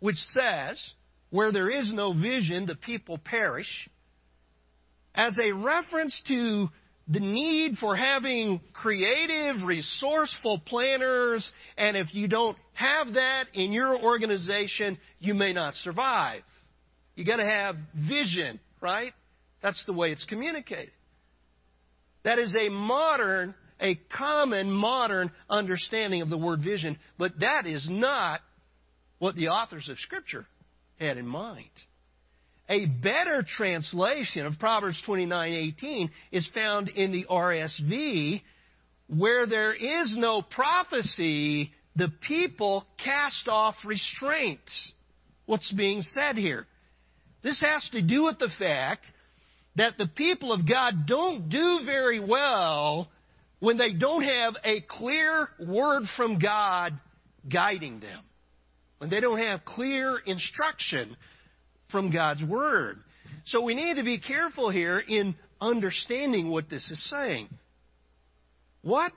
which 0.00 0.16
says, 0.16 0.94
"Where 1.30 1.50
there 1.50 1.70
is 1.70 1.92
no 1.92 2.12
vision, 2.12 2.66
the 2.66 2.76
people 2.76 3.18
perish," 3.18 3.88
as 5.18 5.36
a 5.38 5.50
reference 5.52 6.22
to 6.28 6.68
the 7.08 7.18
need 7.18 7.74
for 7.80 7.96
having 7.96 8.60
creative, 8.72 9.64
resourceful 9.64 10.60
planners, 10.60 11.50
and 11.76 11.96
if 11.96 12.14
you 12.14 12.28
don't 12.28 12.56
have 12.74 13.14
that 13.14 13.46
in 13.52 13.72
your 13.72 13.98
organization, 13.98 14.96
you 15.18 15.34
may 15.34 15.52
not 15.52 15.74
survive. 15.74 16.42
You 17.16 17.24
got 17.24 17.38
to 17.38 17.44
have 17.44 17.74
vision, 18.08 18.60
right? 18.80 19.12
That's 19.60 19.82
the 19.86 19.92
way 19.92 20.12
it's 20.12 20.24
communicated. 20.26 20.92
That 22.22 22.38
is 22.38 22.54
a 22.54 22.68
modern, 22.68 23.54
a 23.80 23.96
common 24.16 24.70
modern 24.70 25.32
understanding 25.50 26.22
of 26.22 26.30
the 26.30 26.38
word 26.38 26.60
vision, 26.62 26.96
but 27.18 27.32
that 27.40 27.66
is 27.66 27.88
not 27.90 28.40
what 29.18 29.34
the 29.34 29.48
authors 29.48 29.88
of 29.88 29.98
Scripture 29.98 30.46
had 31.00 31.18
in 31.18 31.26
mind. 31.26 31.70
A 32.68 32.84
better 32.84 33.42
translation 33.42 34.44
of 34.44 34.58
Proverbs 34.58 35.00
29:18 35.06 36.10
is 36.30 36.46
found 36.48 36.88
in 36.88 37.12
the 37.12 37.24
RSV 37.24 38.42
where 39.06 39.46
there 39.46 39.72
is 39.72 40.14
no 40.16 40.42
prophecy 40.42 41.72
the 41.96 42.12
people 42.20 42.86
cast 43.02 43.48
off 43.48 43.74
restraint. 43.84 44.60
What's 45.46 45.72
being 45.72 46.02
said 46.02 46.36
here? 46.36 46.66
This 47.42 47.60
has 47.62 47.88
to 47.92 48.02
do 48.02 48.24
with 48.24 48.38
the 48.38 48.50
fact 48.58 49.06
that 49.76 49.96
the 49.96 50.06
people 50.06 50.52
of 50.52 50.68
God 50.68 51.06
don't 51.06 51.48
do 51.48 51.80
very 51.86 52.20
well 52.20 53.08
when 53.60 53.78
they 53.78 53.92
don't 53.94 54.22
have 54.22 54.56
a 54.62 54.82
clear 54.82 55.48
word 55.58 56.02
from 56.16 56.38
God 56.38 56.98
guiding 57.50 58.00
them. 58.00 58.20
When 58.98 59.08
they 59.08 59.20
don't 59.20 59.38
have 59.38 59.64
clear 59.64 60.18
instruction 60.18 61.16
from 61.90 62.12
God's 62.12 62.44
Word. 62.44 62.98
So 63.46 63.62
we 63.62 63.74
need 63.74 63.96
to 63.96 64.04
be 64.04 64.20
careful 64.20 64.70
here 64.70 64.98
in 64.98 65.34
understanding 65.60 66.50
what 66.50 66.68
this 66.68 66.88
is 66.90 67.10
saying. 67.10 67.48
What 68.82 69.12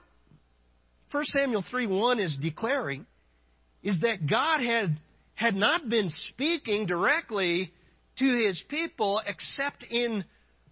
1 1.11 1.25
Samuel 1.25 1.63
3 1.69 1.87
1 1.87 2.19
is 2.19 2.37
declaring 2.41 3.05
is 3.83 3.99
that 4.01 4.29
God 4.29 4.61
had, 4.61 4.97
had 5.33 5.55
not 5.55 5.89
been 5.89 6.09
speaking 6.29 6.85
directly 6.85 7.71
to 8.19 8.45
his 8.45 8.61
people 8.69 9.21
except 9.25 9.83
in 9.83 10.23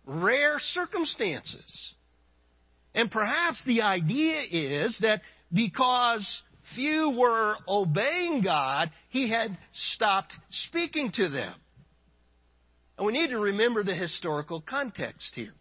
rare 0.06 0.60
circumstances. 0.60 1.94
And 2.96 3.12
perhaps 3.12 3.62
the 3.66 3.82
idea 3.82 4.42
is 4.50 4.98
that 5.02 5.22
because 5.52 6.42
few 6.76 7.12
were 7.18 7.56
obeying 7.68 8.42
God, 8.42 8.92
he 9.10 9.30
had 9.30 9.58
stopped 9.94 10.34
speaking 10.50 11.12
to 11.16 11.30
them. 11.30 11.54
And 13.00 13.06
we 13.06 13.14
need 13.14 13.30
to 13.30 13.40
remember 13.40 13.82
the 13.82 13.96
historical 13.96 14.60
context 14.60 15.32
here. 15.34 15.54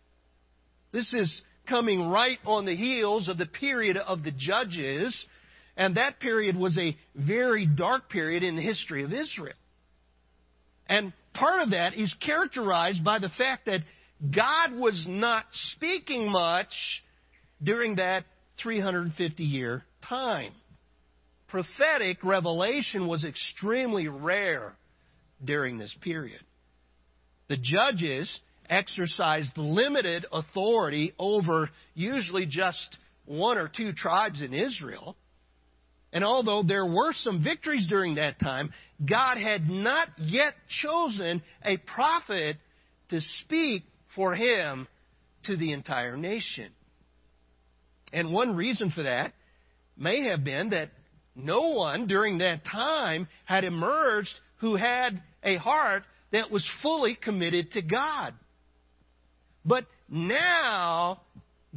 This 0.90 1.14
is 1.14 1.40
coming 1.68 2.08
right 2.08 2.38
on 2.44 2.64
the 2.64 2.74
heels 2.74 3.28
of 3.28 3.38
the 3.38 3.46
period 3.46 3.96
of 3.96 4.24
the 4.24 4.32
judges, 4.32 5.24
and 5.76 5.96
that 5.96 6.18
period 6.18 6.56
was 6.56 6.76
a 6.76 6.96
very 7.14 7.64
dark 7.64 8.10
period 8.10 8.42
in 8.42 8.56
the 8.56 8.62
history 8.62 9.04
of 9.04 9.12
Israel. 9.12 9.54
And 10.88 11.12
part 11.32 11.62
of 11.62 11.70
that 11.70 11.94
is 11.94 12.12
characterized 12.26 13.04
by 13.04 13.20
the 13.20 13.28
fact 13.28 13.66
that 13.66 13.82
God 14.34 14.72
was 14.72 15.06
not 15.08 15.44
speaking 15.74 16.28
much 16.32 16.72
during 17.62 17.96
that 17.96 18.24
350 18.64 19.44
year 19.44 19.84
time. 20.08 20.52
Prophetic 21.46 22.24
revelation 22.24 23.06
was 23.06 23.24
extremely 23.24 24.08
rare 24.08 24.74
during 25.44 25.78
this 25.78 25.94
period. 26.02 26.40
The 27.48 27.56
judges 27.56 28.40
exercised 28.68 29.56
limited 29.56 30.26
authority 30.30 31.14
over 31.18 31.70
usually 31.94 32.46
just 32.46 32.96
one 33.24 33.58
or 33.58 33.68
two 33.68 33.92
tribes 33.92 34.42
in 34.42 34.52
Israel. 34.52 35.16
And 36.12 36.24
although 36.24 36.62
there 36.62 36.86
were 36.86 37.12
some 37.12 37.42
victories 37.42 37.86
during 37.88 38.14
that 38.14 38.40
time, 38.40 38.72
God 39.06 39.36
had 39.36 39.68
not 39.68 40.08
yet 40.18 40.54
chosen 40.82 41.42
a 41.64 41.76
prophet 41.76 42.56
to 43.10 43.20
speak 43.20 43.84
for 44.14 44.34
him 44.34 44.88
to 45.44 45.56
the 45.56 45.72
entire 45.72 46.16
nation. 46.16 46.70
And 48.12 48.32
one 48.32 48.56
reason 48.56 48.90
for 48.90 49.02
that 49.02 49.32
may 49.96 50.28
have 50.28 50.44
been 50.44 50.70
that 50.70 50.90
no 51.34 51.68
one 51.68 52.06
during 52.06 52.38
that 52.38 52.64
time 52.64 53.28
had 53.44 53.64
emerged 53.64 54.32
who 54.56 54.76
had 54.76 55.22
a 55.42 55.56
heart 55.56 56.04
that 56.32 56.50
was 56.50 56.66
fully 56.82 57.16
committed 57.20 57.72
to 57.72 57.82
God. 57.82 58.34
But 59.64 59.86
now, 60.08 61.20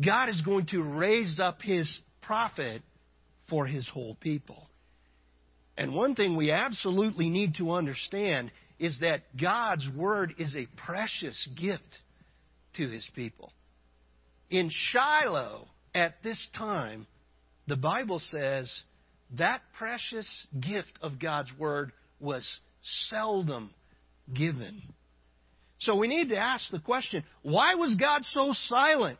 God 0.03 0.29
is 0.29 0.41
going 0.41 0.67
to 0.67 0.81
raise 0.81 1.39
up 1.39 1.62
His 1.62 2.00
prophet 2.22 2.81
for 3.50 3.65
His 3.65 3.88
whole 3.88 4.15
people. 4.15 4.67
And 5.77 5.93
one 5.93 6.15
thing 6.15 6.36
we 6.36 6.51
absolutely 6.51 7.29
need 7.29 7.55
to 7.55 7.72
understand 7.72 8.51
is 8.79 8.98
that 9.01 9.22
God's 9.39 9.88
Word 9.96 10.36
is 10.38 10.55
a 10.55 10.67
precious 10.86 11.48
gift 11.60 12.00
to 12.75 12.89
His 12.89 13.08
people. 13.15 13.51
In 14.50 14.70
Shiloh, 14.70 15.67
at 15.93 16.22
this 16.24 16.39
time, 16.58 17.08
the 17.67 17.77
Bible 17.77 18.20
says 18.20 18.72
that 19.38 19.62
precious 19.77 20.27
gift 20.60 21.00
of 21.01 21.20
God's 21.20 21.50
Word 21.58 21.91
was 22.20 22.48
seldom 23.10 23.74
given. 24.34 24.82
So 25.80 25.96
we 25.96 26.08
need 26.08 26.30
to 26.30 26.38
ask 26.38 26.70
the 26.72 26.80
question 26.80 27.24
why 27.42 27.75
was 27.75 27.96
God 27.96 28.24
so 28.25 28.51
silent? 28.54 29.20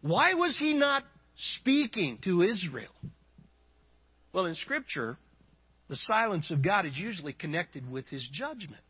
Why 0.00 0.34
was 0.34 0.56
He 0.58 0.74
not 0.74 1.04
speaking 1.56 2.18
to 2.24 2.42
Israel? 2.42 2.92
Well, 4.32 4.46
in 4.46 4.54
Scripture, 4.56 5.16
the 5.88 5.96
silence 5.96 6.50
of 6.50 6.62
God 6.62 6.86
is 6.86 6.96
usually 6.96 7.32
connected 7.32 7.90
with 7.90 8.06
His 8.08 8.26
judgment. 8.32 8.82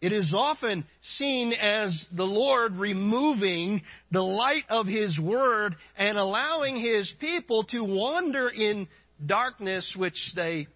It 0.00 0.12
is 0.12 0.34
often 0.36 0.84
seen 1.00 1.52
as 1.52 2.06
the 2.14 2.24
Lord 2.24 2.76
removing 2.76 3.82
the 4.10 4.22
light 4.22 4.64
of 4.68 4.86
His 4.86 5.18
Word 5.18 5.76
and 5.96 6.18
allowing 6.18 6.76
His 6.76 7.10
people 7.18 7.64
to 7.64 7.80
wander 7.80 8.48
in 8.48 8.88
darkness, 9.24 9.94
which 9.96 10.18
they 10.34 10.66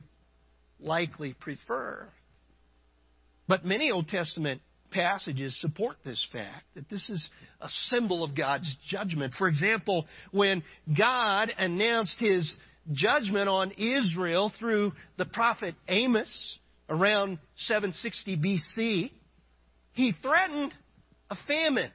likely 0.79 1.35
prefer. 1.35 2.09
But 3.51 3.65
many 3.65 3.91
Old 3.91 4.07
Testament 4.07 4.61
passages 4.93 5.61
support 5.61 5.97
this 6.05 6.25
fact 6.33 6.67
that 6.77 6.89
this 6.89 7.11
is 7.11 7.29
a 7.61 7.69
symbol 7.89 8.23
of 8.23 8.37
God's 8.37 8.77
judgment. 8.89 9.35
For 9.37 9.49
example, 9.49 10.07
when 10.31 10.63
God 10.97 11.53
announced 11.59 12.15
his 12.21 12.57
judgment 12.93 13.49
on 13.49 13.73
Israel 13.73 14.53
through 14.57 14.93
the 15.19 15.25
prophet 15.25 15.75
Amos 15.89 16.59
around 16.89 17.41
760 17.67 18.37
BC, 18.37 19.11
he 19.95 20.13
threatened 20.23 20.73
a 21.29 21.37
famine. 21.49 21.91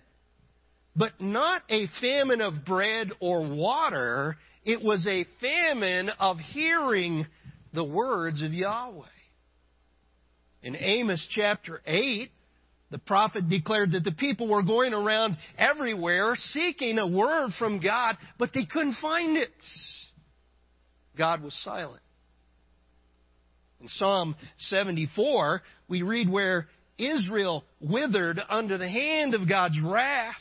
But 0.94 1.22
not 1.22 1.62
a 1.70 1.88
famine 2.02 2.42
of 2.42 2.66
bread 2.66 3.14
or 3.22 3.48
water. 3.48 4.36
It 4.66 4.82
was 4.82 5.08
a 5.08 5.26
famine 5.40 6.10
of 6.20 6.38
hearing 6.38 7.26
the 7.72 7.86
words 7.86 8.44
of 8.44 8.54
Yahweh. 8.54 9.06
In 10.66 10.76
Amos 10.76 11.24
chapter 11.30 11.80
8, 11.86 12.32
the 12.90 12.98
prophet 12.98 13.48
declared 13.48 13.92
that 13.92 14.04
the 14.04 14.12
people 14.12 14.48
were 14.48 14.64
going 14.64 14.96
around 14.96 15.38
everywhere 15.60 16.34
seeking 16.36 16.98
a 16.98 17.06
word 17.06 17.52
from 17.60 17.80
God, 17.80 18.18
but 18.40 18.50
they 18.52 18.66
couldn't 18.66 18.96
find 19.00 19.38
it. 19.38 19.52
God 21.16 21.44
was 21.44 21.54
silent. 21.64 22.02
In 23.80 23.88
Psalm 23.90 24.36
74, 24.58 25.62
we 25.88 26.02
read 26.02 26.28
where 26.28 26.68
Israel 26.98 27.64
withered 27.80 28.42
under 28.50 28.80
the 28.80 28.90
hand 28.90 29.36
of 29.36 29.48
God's 29.48 29.80
wrath, 29.80 30.34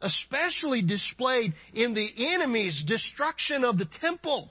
especially 0.00 0.82
displayed 0.82 1.54
in 1.74 1.94
the 1.94 2.08
enemy's 2.34 2.84
destruction 2.86 3.64
of 3.64 3.78
the 3.78 3.88
temple. 4.00 4.48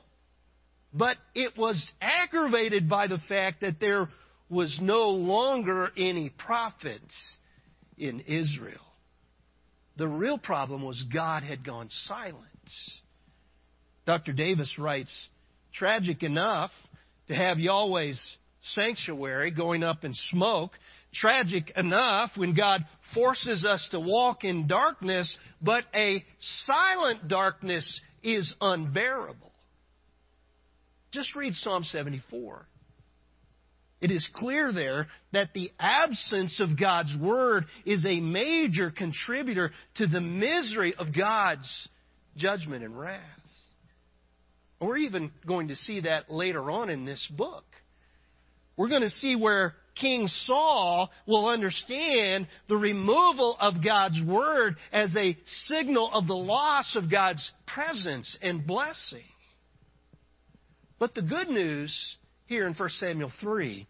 But 0.93 1.15
it 1.35 1.57
was 1.57 1.89
aggravated 2.01 2.89
by 2.89 3.07
the 3.07 3.19
fact 3.29 3.61
that 3.61 3.79
there 3.79 4.09
was 4.49 4.77
no 4.81 5.09
longer 5.09 5.91
any 5.97 6.29
prophets 6.29 7.13
in 7.97 8.21
Israel. 8.21 8.81
The 9.97 10.07
real 10.07 10.37
problem 10.37 10.83
was 10.83 11.03
God 11.13 11.43
had 11.43 11.65
gone 11.65 11.89
silent. 12.07 12.35
Dr. 14.05 14.33
Davis 14.33 14.73
writes, 14.79 15.27
tragic 15.73 16.23
enough 16.23 16.71
to 17.27 17.35
have 17.35 17.59
Yahweh's 17.59 18.37
sanctuary 18.61 19.51
going 19.51 19.83
up 19.83 20.03
in 20.03 20.13
smoke 20.31 20.71
tragic 21.13 21.71
enough 21.75 22.31
when 22.35 22.53
God 22.53 22.85
forces 23.13 23.65
us 23.65 23.87
to 23.91 23.99
walk 23.99 24.43
in 24.43 24.67
darkness, 24.67 25.35
but 25.61 25.83
a 25.93 26.23
silent 26.65 27.27
darkness 27.27 27.99
is 28.23 28.53
unbearable. 28.61 29.51
Just 31.11 31.35
read 31.35 31.53
Psalm 31.55 31.83
74. 31.83 32.65
It 34.01 34.11
is 34.11 34.27
clear 34.33 34.71
there 34.71 35.07
that 35.33 35.53
the 35.53 35.71
absence 35.79 36.61
of 36.61 36.79
God's 36.79 37.15
Word 37.19 37.65
is 37.85 38.05
a 38.05 38.21
major 38.21 38.91
contributor 38.91 39.71
to 39.95 40.07
the 40.07 40.21
misery 40.21 40.93
of 40.97 41.15
God's 41.15 41.69
judgment 42.37 42.83
and 42.83 42.97
wrath. 42.97 43.21
We're 44.79 44.97
even 44.97 45.31
going 45.45 45.67
to 45.67 45.75
see 45.75 46.01
that 46.01 46.31
later 46.31 46.71
on 46.71 46.89
in 46.89 47.03
this 47.03 47.25
book. 47.29 47.65
We're 48.77 48.87
going 48.87 49.01
to 49.01 49.09
see 49.09 49.35
where 49.35 49.75
King 49.99 50.27
Saul 50.27 51.09
will 51.27 51.49
understand 51.49 52.47
the 52.69 52.77
removal 52.77 53.57
of 53.59 53.83
God's 53.83 54.21
word 54.25 54.77
as 54.93 55.13
a 55.17 55.37
signal 55.65 56.09
of 56.13 56.27
the 56.27 56.35
loss 56.35 56.95
of 56.95 57.11
God's 57.11 57.51
presence 57.67 58.37
and 58.41 58.65
blessing. 58.65 59.25
But 60.97 61.13
the 61.13 61.21
good 61.21 61.49
news 61.49 61.93
here 62.49 62.65
in 62.67 62.73
1 62.73 62.89
Samuel 62.99 63.31
3 63.39 63.87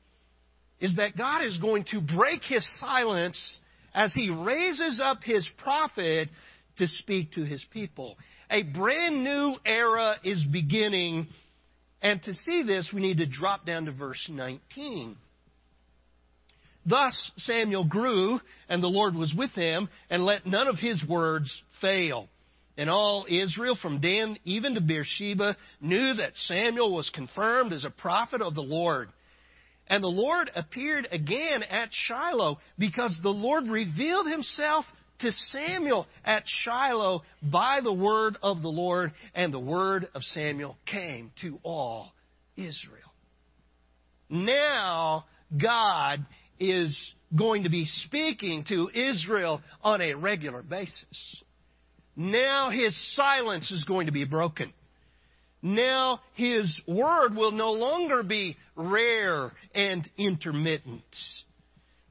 is 0.82 0.98
that 0.98 1.18
God 1.18 1.44
is 1.46 1.58
going 1.58 1.86
to 1.92 2.02
break 2.02 2.44
his 2.44 2.68
silence 2.80 3.40
as 3.96 4.14
he 4.14 4.30
raises 4.30 5.02
up 5.04 5.24
his 5.24 5.48
prophet 5.58 6.30
to 6.78 6.88
speak 6.88 7.32
to 7.34 7.44
his 7.44 7.64
people. 7.72 8.18
A 8.52 8.64
brand 8.64 9.24
new 9.24 9.56
era 9.66 10.16
is 10.24 10.44
beginning, 10.52 11.28
and 12.02 12.22
to 12.24 12.34
see 12.34 12.64
this, 12.64 12.92
we 12.94 13.02
need 13.02 13.18
to 13.18 13.26
drop 13.26 13.66
down 13.66 13.86
to 13.86 13.92
verse 13.92 14.28
19. 14.30 15.16
Thus 16.86 17.32
Samuel 17.38 17.86
grew, 17.86 18.40
and 18.68 18.84
the 18.84 18.88
Lord 18.88 19.16
was 19.16 19.34
with 19.38 19.52
him, 19.52 19.88
and 20.10 20.26
let 20.26 20.46
none 20.46 20.68
of 20.68 20.78
his 20.78 21.04
words 21.08 21.50
fail. 21.82 22.28
And 22.80 22.90
all 22.90 23.26
Israel, 23.28 23.78
from 23.82 24.00
Dan 24.00 24.38
even 24.46 24.76
to 24.76 24.80
Beersheba, 24.80 25.58
knew 25.82 26.14
that 26.14 26.38
Samuel 26.38 26.94
was 26.96 27.10
confirmed 27.14 27.74
as 27.74 27.84
a 27.84 27.90
prophet 27.90 28.42
of 28.42 28.56
the 28.56 28.62
Lord. 28.62 29.10
And 29.88 30.02
the 30.02 30.08
Lord 30.08 30.50
appeared 30.56 31.06
again 31.12 31.62
at 31.64 31.90
Shiloh, 31.92 32.58
because 32.78 33.20
the 33.22 33.32
Lord 33.32 33.68
revealed 33.68 34.28
himself 34.28 34.86
to 35.20 35.30
Samuel 35.30 36.08
at 36.24 36.44
Shiloh 36.46 37.24
by 37.44 37.82
the 37.84 37.92
word 37.92 38.38
of 38.42 38.62
the 38.62 38.70
Lord, 38.70 39.12
and 39.36 39.54
the 39.54 39.60
word 39.60 40.08
of 40.16 40.24
Samuel 40.24 40.78
came 40.86 41.34
to 41.42 41.60
all 41.64 42.14
Israel. 42.56 43.12
Now, 44.30 45.26
God 45.62 46.26
is 46.62 46.98
going 47.38 47.64
to 47.64 47.70
be 47.70 47.84
speaking 47.84 48.64
to 48.70 48.90
Israel 48.94 49.62
on 49.82 50.00
a 50.00 50.14
regular 50.14 50.62
basis. 50.62 51.44
Now 52.20 52.70
his 52.70 52.94
silence 53.16 53.72
is 53.72 53.86
going 53.86 54.08
to 54.08 54.12
be 54.12 54.26
broken. 54.26 54.74
Now 55.62 56.20
his 56.34 56.82
word 56.86 57.34
will 57.34 57.54
no 57.54 57.72
longer 57.72 58.24
be 58.24 58.58
rare 58.76 59.54
and 59.74 60.06
intermittent. 60.18 61.16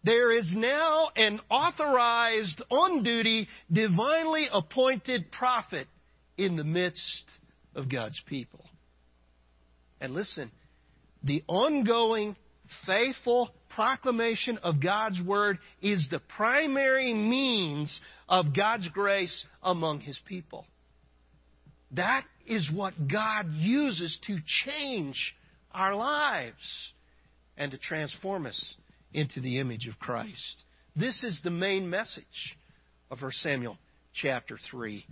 There 0.04 0.32
is 0.32 0.50
now 0.56 1.10
an 1.14 1.40
authorized, 1.50 2.62
on 2.70 3.02
duty, 3.02 3.48
divinely 3.70 4.48
appointed 4.50 5.30
prophet 5.30 5.86
in 6.38 6.56
the 6.56 6.64
midst 6.64 7.24
of 7.74 7.90
God's 7.90 8.18
people. 8.24 8.64
And 10.00 10.14
listen, 10.14 10.50
the 11.22 11.44
ongoing, 11.48 12.34
faithful 12.86 13.50
proclamation 13.74 14.56
of 14.62 14.82
God's 14.82 15.20
Word 15.22 15.58
is 15.82 16.08
the 16.10 16.20
primary 16.20 17.12
means 17.12 18.00
of 18.28 18.54
God's 18.54 18.88
grace 18.88 19.44
among 19.62 20.00
His 20.00 20.18
people. 20.26 20.66
That 21.92 22.24
is 22.46 22.70
what 22.72 22.94
God 23.10 23.52
uses 23.54 24.18
to 24.26 24.38
change 24.64 25.34
our 25.72 25.94
lives 25.94 26.92
and 27.56 27.70
to 27.72 27.78
transform 27.78 28.46
us 28.46 28.74
into 29.12 29.40
the 29.40 29.58
image 29.58 29.86
of 29.86 29.98
Christ. 29.98 30.64
This 30.94 31.22
is 31.24 31.40
the 31.42 31.50
main 31.50 31.88
message 31.88 32.56
of 33.10 33.22
1 33.22 33.32
Samuel 33.40 33.78
chapter 34.12 34.58
3. 34.70 35.04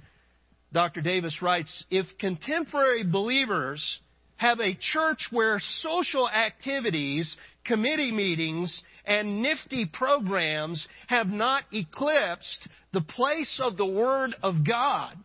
Dr. 0.72 1.00
Davis 1.00 1.40
writes 1.40 1.84
If 1.90 2.06
contemporary 2.18 3.04
believers 3.04 4.00
have 4.36 4.60
a 4.60 4.76
church 4.78 5.28
where 5.30 5.58
social 5.80 6.28
activities, 6.28 7.36
committee 7.64 8.12
meetings, 8.12 8.82
and 9.06 9.42
nifty 9.42 9.86
programs 9.86 10.86
have 11.06 11.28
not 11.28 11.62
eclipsed 11.72 12.68
the 12.92 13.00
place 13.00 13.60
of 13.62 13.76
the 13.76 13.86
Word 13.86 14.34
of 14.42 14.66
God, 14.66 15.16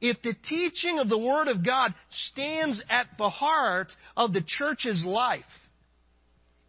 if 0.00 0.20
the 0.22 0.34
teaching 0.48 0.98
of 0.98 1.08
the 1.08 1.18
Word 1.18 1.48
of 1.48 1.64
God 1.64 1.94
stands 2.10 2.82
at 2.88 3.06
the 3.18 3.30
heart 3.30 3.92
of 4.16 4.32
the 4.32 4.44
church's 4.46 5.02
life, 5.04 5.42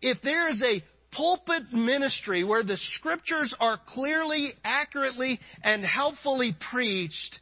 if 0.02 0.22
there 0.22 0.50
is 0.50 0.62
a 0.64 0.84
pulpit 1.12 1.72
ministry 1.74 2.44
where 2.44 2.64
the 2.64 2.78
Scriptures 2.78 3.54
are 3.60 3.80
clearly, 3.88 4.54
accurately, 4.64 5.40
and 5.64 5.84
helpfully 5.84 6.56
preached, 6.72 7.40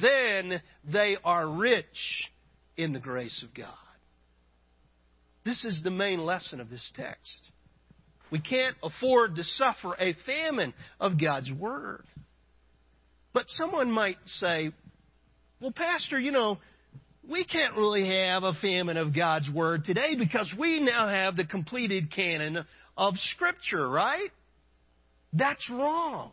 then 0.00 0.62
they 0.84 1.16
are 1.24 1.48
rich 1.48 2.28
in 2.76 2.92
the 2.92 2.98
grace 2.98 3.42
of 3.42 3.54
God. 3.54 3.74
This 5.44 5.64
is 5.64 5.80
the 5.82 5.90
main 5.90 6.24
lesson 6.24 6.60
of 6.60 6.68
this 6.70 6.92
text. 6.94 7.50
We 8.30 8.40
can't 8.40 8.76
afford 8.82 9.36
to 9.36 9.44
suffer 9.44 9.94
a 9.98 10.14
famine 10.26 10.74
of 11.00 11.20
God's 11.20 11.50
Word. 11.50 12.04
But 13.32 13.44
someone 13.48 13.90
might 13.90 14.18
say, 14.24 14.72
well, 15.60 15.72
Pastor, 15.74 16.18
you 16.18 16.32
know, 16.32 16.58
we 17.28 17.44
can't 17.44 17.76
really 17.76 18.06
have 18.08 18.42
a 18.42 18.54
famine 18.54 18.96
of 18.96 19.14
God's 19.14 19.48
Word 19.50 19.84
today 19.84 20.16
because 20.16 20.52
we 20.58 20.80
now 20.80 21.08
have 21.08 21.36
the 21.36 21.44
completed 21.44 22.10
canon 22.10 22.64
of 22.96 23.14
Scripture, 23.34 23.88
right? 23.88 24.30
That's 25.32 25.68
wrong. 25.70 26.32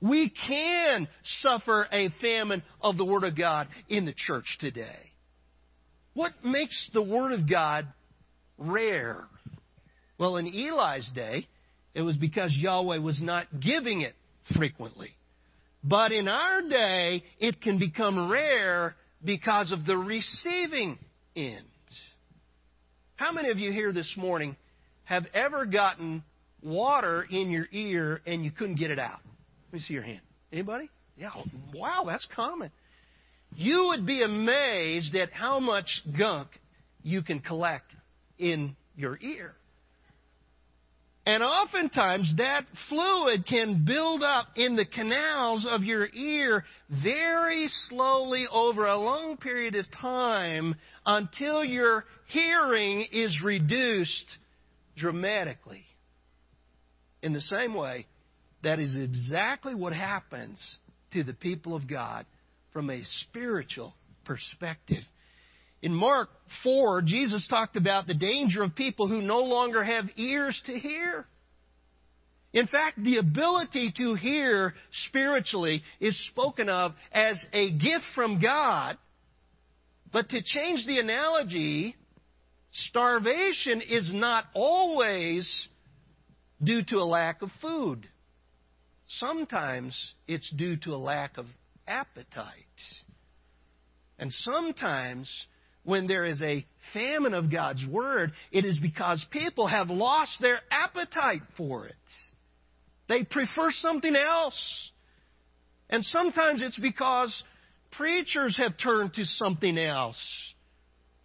We 0.00 0.32
can 0.48 1.08
suffer 1.40 1.86
a 1.92 2.08
famine 2.20 2.62
of 2.80 2.96
the 2.96 3.04
Word 3.04 3.24
of 3.24 3.36
God 3.36 3.68
in 3.88 4.06
the 4.06 4.14
church 4.16 4.56
today. 4.60 5.10
What 6.14 6.32
makes 6.44 6.90
the 6.92 7.02
Word 7.02 7.32
of 7.32 7.48
God 7.48 7.86
rare? 8.56 9.24
Well, 10.20 10.36
in 10.36 10.46
Eli's 10.48 11.10
day, 11.14 11.48
it 11.94 12.02
was 12.02 12.14
because 12.18 12.54
Yahweh 12.54 12.98
was 12.98 13.22
not 13.22 13.46
giving 13.58 14.02
it 14.02 14.14
frequently. 14.54 15.16
But 15.82 16.12
in 16.12 16.28
our 16.28 16.60
day, 16.60 17.24
it 17.38 17.62
can 17.62 17.78
become 17.78 18.30
rare 18.30 18.96
because 19.24 19.72
of 19.72 19.86
the 19.86 19.96
receiving 19.96 20.98
end. 21.34 21.64
How 23.16 23.32
many 23.32 23.48
of 23.48 23.58
you 23.58 23.72
here 23.72 23.94
this 23.94 24.12
morning 24.14 24.56
have 25.04 25.24
ever 25.32 25.64
gotten 25.64 26.22
water 26.62 27.26
in 27.30 27.50
your 27.50 27.66
ear 27.72 28.20
and 28.26 28.44
you 28.44 28.50
couldn't 28.50 28.78
get 28.78 28.90
it 28.90 28.98
out? 28.98 29.20
Let 29.68 29.72
me 29.72 29.78
see 29.80 29.94
your 29.94 30.02
hand. 30.02 30.20
Anybody? 30.52 30.90
Yeah. 31.16 31.30
Wow, 31.74 32.04
that's 32.06 32.28
common. 32.36 32.70
You 33.56 33.86
would 33.88 34.04
be 34.04 34.22
amazed 34.22 35.14
at 35.14 35.32
how 35.32 35.60
much 35.60 36.02
gunk 36.18 36.48
you 37.02 37.22
can 37.22 37.40
collect 37.40 37.90
in 38.38 38.76
your 38.96 39.18
ear. 39.22 39.54
And 41.26 41.42
oftentimes 41.42 42.34
that 42.38 42.64
fluid 42.88 43.46
can 43.46 43.84
build 43.84 44.22
up 44.22 44.48
in 44.56 44.74
the 44.74 44.86
canals 44.86 45.66
of 45.70 45.84
your 45.84 46.08
ear 46.12 46.64
very 47.02 47.68
slowly 47.88 48.46
over 48.50 48.86
a 48.86 48.96
long 48.96 49.36
period 49.36 49.74
of 49.74 49.84
time 49.90 50.74
until 51.04 51.62
your 51.62 52.04
hearing 52.28 53.06
is 53.12 53.38
reduced 53.44 54.24
dramatically. 54.96 55.84
In 57.22 57.34
the 57.34 57.40
same 57.42 57.74
way, 57.74 58.06
that 58.62 58.78
is 58.78 58.94
exactly 58.94 59.74
what 59.74 59.92
happens 59.92 60.58
to 61.12 61.22
the 61.22 61.34
people 61.34 61.74
of 61.74 61.86
God 61.86 62.24
from 62.72 62.88
a 62.88 63.02
spiritual 63.28 63.94
perspective. 64.24 65.04
In 65.82 65.94
Mark 65.94 66.28
4, 66.62 67.02
Jesus 67.02 67.46
talked 67.48 67.76
about 67.76 68.06
the 68.06 68.14
danger 68.14 68.62
of 68.62 68.74
people 68.74 69.08
who 69.08 69.22
no 69.22 69.40
longer 69.40 69.82
have 69.82 70.06
ears 70.16 70.60
to 70.66 70.72
hear. 70.72 71.26
In 72.52 72.66
fact, 72.66 73.02
the 73.02 73.18
ability 73.18 73.92
to 73.96 74.14
hear 74.14 74.74
spiritually 75.06 75.82
is 76.00 76.26
spoken 76.28 76.68
of 76.68 76.92
as 77.12 77.42
a 77.52 77.70
gift 77.70 78.04
from 78.14 78.40
God. 78.40 78.98
But 80.12 80.28
to 80.30 80.42
change 80.42 80.84
the 80.86 80.98
analogy, 80.98 81.96
starvation 82.72 83.80
is 83.80 84.12
not 84.12 84.46
always 84.52 85.68
due 86.62 86.82
to 86.84 86.96
a 86.96 87.04
lack 87.04 87.40
of 87.42 87.50
food. 87.62 88.06
Sometimes 89.06 89.96
it's 90.26 90.50
due 90.50 90.76
to 90.78 90.94
a 90.94 90.96
lack 90.96 91.38
of 91.38 91.46
appetite. 91.86 92.54
And 94.18 94.32
sometimes 94.32 95.30
when 95.84 96.06
there 96.06 96.24
is 96.24 96.42
a 96.42 96.64
famine 96.92 97.34
of 97.34 97.50
God's 97.50 97.84
Word, 97.86 98.32
it 98.52 98.64
is 98.64 98.78
because 98.78 99.24
people 99.30 99.66
have 99.66 99.90
lost 99.90 100.32
their 100.40 100.60
appetite 100.70 101.42
for 101.56 101.86
it. 101.86 101.94
They 103.08 103.24
prefer 103.24 103.70
something 103.70 104.14
else. 104.14 104.90
And 105.88 106.04
sometimes 106.04 106.62
it's 106.62 106.78
because 106.78 107.42
preachers 107.92 108.56
have 108.56 108.78
turned 108.78 109.14
to 109.14 109.24
something 109.24 109.76
else. 109.78 110.20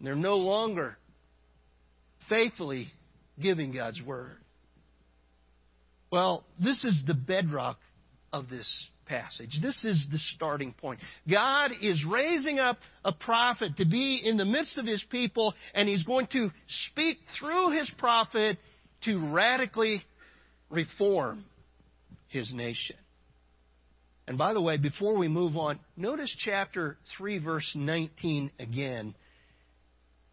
They're 0.00 0.14
no 0.16 0.36
longer 0.36 0.96
faithfully 2.28 2.88
giving 3.40 3.72
God's 3.72 4.02
Word. 4.02 4.38
Well, 6.10 6.44
this 6.58 6.84
is 6.84 7.04
the 7.06 7.14
bedrock 7.14 7.78
of 8.32 8.48
this 8.48 8.68
passage. 9.06 9.58
This 9.62 9.84
is 9.84 10.06
the 10.10 10.18
starting 10.34 10.72
point. 10.72 11.00
God 11.30 11.70
is 11.80 12.04
raising 12.08 12.58
up 12.58 12.78
a 13.04 13.12
prophet 13.12 13.76
to 13.78 13.84
be 13.84 14.20
in 14.22 14.36
the 14.36 14.44
midst 14.44 14.78
of 14.78 14.86
his 14.86 15.04
people, 15.10 15.54
and 15.74 15.88
he's 15.88 16.02
going 16.02 16.26
to 16.32 16.50
speak 16.88 17.18
through 17.38 17.70
his 17.70 17.90
prophet 17.98 18.58
to 19.04 19.32
radically 19.32 20.02
reform 20.70 21.44
his 22.28 22.52
nation. 22.52 22.96
And 24.28 24.36
by 24.36 24.52
the 24.52 24.60
way, 24.60 24.76
before 24.76 25.16
we 25.16 25.28
move 25.28 25.56
on, 25.56 25.78
notice 25.96 26.34
chapter 26.44 26.98
3, 27.16 27.38
verse 27.38 27.70
19 27.74 28.50
again. 28.58 29.14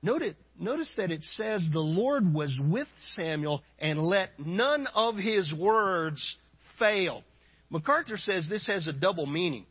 Notice, 0.01 0.33
notice 0.59 0.91
that 0.97 1.12
it 1.12 1.21
says, 1.21 1.67
The 1.71 1.79
Lord 1.79 2.33
was 2.33 2.59
with 2.62 2.88
Samuel 3.15 3.62
and 3.79 3.99
let 3.99 4.31
none 4.39 4.88
of 4.95 5.15
his 5.15 5.53
words 5.53 6.36
fail. 6.79 7.23
MacArthur 7.69 8.17
says 8.17 8.47
this 8.49 8.67
has 8.67 8.88
a 8.88 8.93
double 8.93 9.26
meaning. 9.26 9.65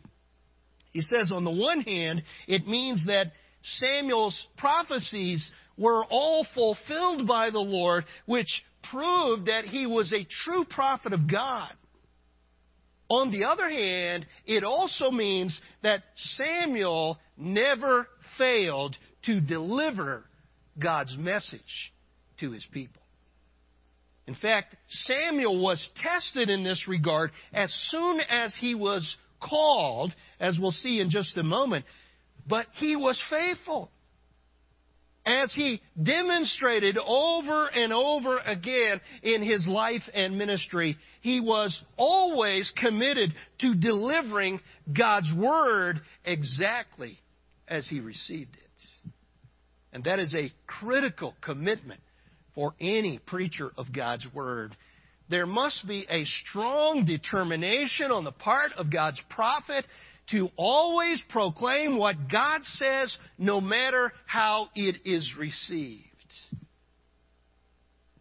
He 0.93 1.01
says, 1.01 1.33
on 1.33 1.45
the 1.45 1.51
one 1.51 1.81
hand, 1.81 2.23
it 2.47 2.67
means 2.67 3.07
that 3.07 3.33
Samuel's 3.63 4.47
prophecies 4.59 5.51
were 5.79 6.05
all 6.05 6.47
fulfilled 6.55 7.27
by 7.27 7.51
the 7.51 7.59
Lord, 7.59 8.05
which 8.27 8.63
proved 8.91 9.47
that 9.47 9.65
he 9.65 9.87
was 9.87 10.13
a 10.13 10.27
true 10.45 10.65
prophet 10.65 11.13
of 11.13 11.31
God. 11.31 11.73
On 13.09 13.31
the 13.31 13.45
other 13.45 13.69
hand, 13.69 14.27
it 14.47 14.65
also 14.65 15.11
means 15.11 15.59
that 15.83 16.03
Samuel 16.37 17.19
never 17.37 18.09
failed 18.39 18.97
to 19.25 19.41
deliver 19.41 20.25
God's 20.79 21.17
message 21.17 21.93
to 22.41 22.53
his 22.53 22.67
people. 22.73 23.02
In 24.27 24.35
fact, 24.35 24.77
Samuel 24.89 25.61
was 25.61 25.91
tested 25.97 26.49
in 26.49 26.63
this 26.63 26.87
regard 26.87 27.33
as 27.53 27.73
soon 27.91 28.21
as 28.21 28.55
he 28.61 28.75
was 28.75 29.17
called, 29.41 30.15
as 30.39 30.59
we'll 30.61 30.71
see 30.71 31.01
in 31.01 31.11
just 31.11 31.37
a 31.37 31.43
moment. 31.43 31.85
But 32.47 32.67
he 32.75 32.95
was 32.95 33.21
faithful. 33.29 33.91
As 35.25 35.53
he 35.53 35.81
demonstrated 36.01 36.99
over 36.99 37.67
and 37.69 37.93
over 37.93 38.39
again 38.39 39.01
in 39.23 39.43
his 39.43 39.67
life 39.69 40.03
and 40.15 40.37
ministry, 40.37 40.97
he 41.21 41.41
was 41.41 41.81
always 41.97 42.73
committed 42.77 43.33
to 43.61 43.75
delivering 43.75 44.61
God's 44.93 45.33
word 45.33 46.01
exactly 46.25 47.21
as 47.69 47.87
he 47.87 48.01
received 48.01 48.57
it. 48.57 49.11
And 49.93 50.05
that 50.05 50.19
is 50.19 50.35
a 50.35 50.53
critical 50.67 51.35
commitment 51.41 52.01
for 52.55 52.75
any 52.81 53.19
preacher 53.19 53.71
of 53.77 53.93
God's 53.93 54.27
Word. 54.35 54.77
There 55.29 55.47
must 55.47 55.87
be 55.87 56.07
a 56.11 56.25
strong 56.25 57.05
determination 57.05 58.11
on 58.11 58.25
the 58.25 58.33
part 58.33 58.73
of 58.77 58.93
God's 58.93 59.21
prophet 59.31 59.85
to 60.31 60.51
always 60.57 61.23
proclaim 61.31 61.97
what 61.97 62.31
God 62.31 62.61
says, 62.65 63.17
no 63.39 63.61
matter 63.61 64.13
how 64.27 64.69
it 64.75 64.97
is 65.05 65.33
received. 65.39 66.07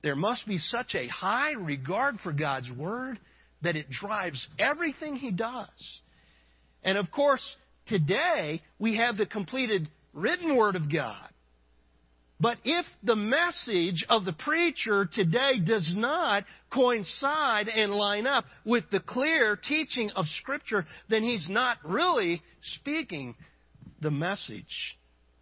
There 0.03 0.15
must 0.15 0.47
be 0.47 0.57
such 0.57 0.95
a 0.95 1.07
high 1.07 1.51
regard 1.51 2.19
for 2.21 2.31
God's 2.31 2.71
Word 2.71 3.19
that 3.61 3.75
it 3.75 3.89
drives 3.89 4.47
everything 4.57 5.15
he 5.15 5.31
does. 5.31 5.67
And 6.83 6.97
of 6.97 7.11
course, 7.11 7.43
today 7.85 8.61
we 8.79 8.97
have 8.97 9.17
the 9.17 9.25
completed 9.25 9.87
written 10.13 10.55
Word 10.55 10.75
of 10.75 10.91
God. 10.91 11.30
But 12.41 12.57
if 12.63 12.87
the 13.03 13.15
message 13.15 14.03
of 14.09 14.25
the 14.25 14.33
preacher 14.33 15.05
today 15.05 15.59
does 15.63 15.93
not 15.95 16.43
coincide 16.73 17.67
and 17.67 17.91
line 17.91 18.25
up 18.25 18.45
with 18.65 18.85
the 18.89 18.99
clear 18.99 19.55
teaching 19.55 20.09
of 20.15 20.25
Scripture, 20.39 20.87
then 21.07 21.21
he's 21.21 21.47
not 21.47 21.77
really 21.85 22.41
speaking 22.77 23.35
the 24.01 24.09
message 24.09 24.97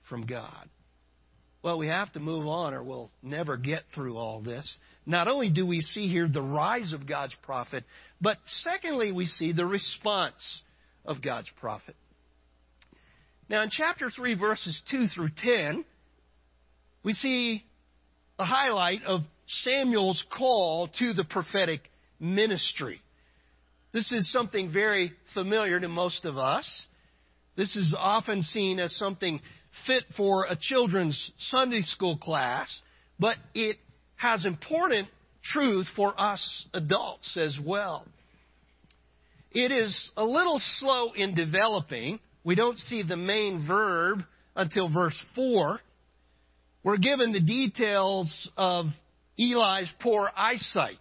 from 0.09 0.25
God. 0.25 0.67
Well, 1.63 1.77
we 1.77 1.87
have 1.87 2.11
to 2.13 2.19
move 2.19 2.47
on 2.47 2.73
or 2.73 2.83
we'll 2.83 3.11
never 3.23 3.55
get 3.55 3.83
through 3.95 4.17
all 4.17 4.41
this. 4.41 4.69
Not 5.05 5.29
only 5.29 5.49
do 5.49 5.65
we 5.65 5.79
see 5.79 6.09
here 6.09 6.27
the 6.27 6.41
rise 6.41 6.91
of 6.91 7.07
God's 7.07 7.35
prophet, 7.43 7.85
but 8.19 8.37
secondly, 8.45 9.13
we 9.13 9.25
see 9.25 9.53
the 9.53 9.65
response 9.65 10.61
of 11.05 11.21
God's 11.21 11.49
prophet. 11.61 11.95
Now, 13.47 13.63
in 13.63 13.69
chapter 13.71 14.09
3, 14.09 14.35
verses 14.35 14.79
2 14.91 15.07
through 15.07 15.29
10, 15.37 15.85
we 17.09 17.13
see 17.13 17.63
the 18.37 18.45
highlight 18.45 19.03
of 19.03 19.21
Samuel's 19.47 20.23
call 20.37 20.89
to 20.99 21.11
the 21.13 21.23
prophetic 21.23 21.81
ministry. 22.19 23.01
This 23.91 24.11
is 24.11 24.31
something 24.31 24.71
very 24.71 25.13
familiar 25.33 25.79
to 25.79 25.87
most 25.87 26.23
of 26.25 26.37
us. 26.37 26.85
This 27.57 27.75
is 27.75 27.95
often 27.97 28.43
seen 28.43 28.79
as 28.79 28.95
something 28.95 29.41
fit 29.87 30.03
for 30.15 30.45
a 30.45 30.55
children's 30.55 31.31
Sunday 31.39 31.81
school 31.81 32.15
class, 32.15 32.71
but 33.19 33.37
it 33.55 33.77
has 34.15 34.45
important 34.45 35.07
truth 35.43 35.87
for 35.95 36.13
us 36.15 36.67
adults 36.75 37.35
as 37.43 37.57
well. 37.65 38.05
It 39.49 39.71
is 39.71 40.11
a 40.15 40.23
little 40.23 40.61
slow 40.77 41.13
in 41.13 41.33
developing. 41.33 42.19
We 42.43 42.53
don't 42.53 42.77
see 42.77 43.01
the 43.01 43.17
main 43.17 43.65
verb 43.67 44.19
until 44.55 44.93
verse 44.93 45.19
4. 45.33 45.79
We're 46.83 46.97
given 46.97 47.31
the 47.31 47.41
details 47.41 48.49
of 48.55 48.85
Eli's 49.37 49.89
poor 49.99 50.29
eyesight 50.35 50.97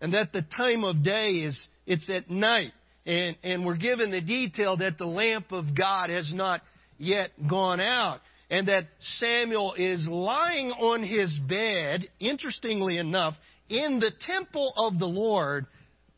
and 0.00 0.14
that 0.14 0.32
the 0.32 0.42
time 0.42 0.84
of 0.84 1.04
day 1.04 1.30
is 1.30 1.68
it's 1.86 2.10
at 2.10 2.28
night. 2.28 2.72
And, 3.06 3.36
and 3.42 3.64
we're 3.64 3.76
given 3.76 4.10
the 4.10 4.20
detail 4.20 4.76
that 4.76 4.98
the 4.98 5.06
lamp 5.06 5.52
of 5.52 5.76
God 5.76 6.10
has 6.10 6.32
not 6.32 6.60
yet 6.98 7.30
gone 7.48 7.80
out. 7.80 8.20
And 8.50 8.68
that 8.68 8.88
Samuel 9.18 9.74
is 9.74 10.06
lying 10.06 10.70
on 10.72 11.02
his 11.02 11.36
bed, 11.48 12.08
interestingly 12.20 12.98
enough, 12.98 13.34
in 13.68 13.98
the 13.98 14.10
temple 14.26 14.74
of 14.76 14.98
the 14.98 15.06
Lord 15.06 15.66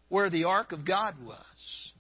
where 0.09 0.31
the 0.31 0.45
ark 0.45 0.73
of 0.73 0.87
God 0.87 1.15
was. 1.25 1.93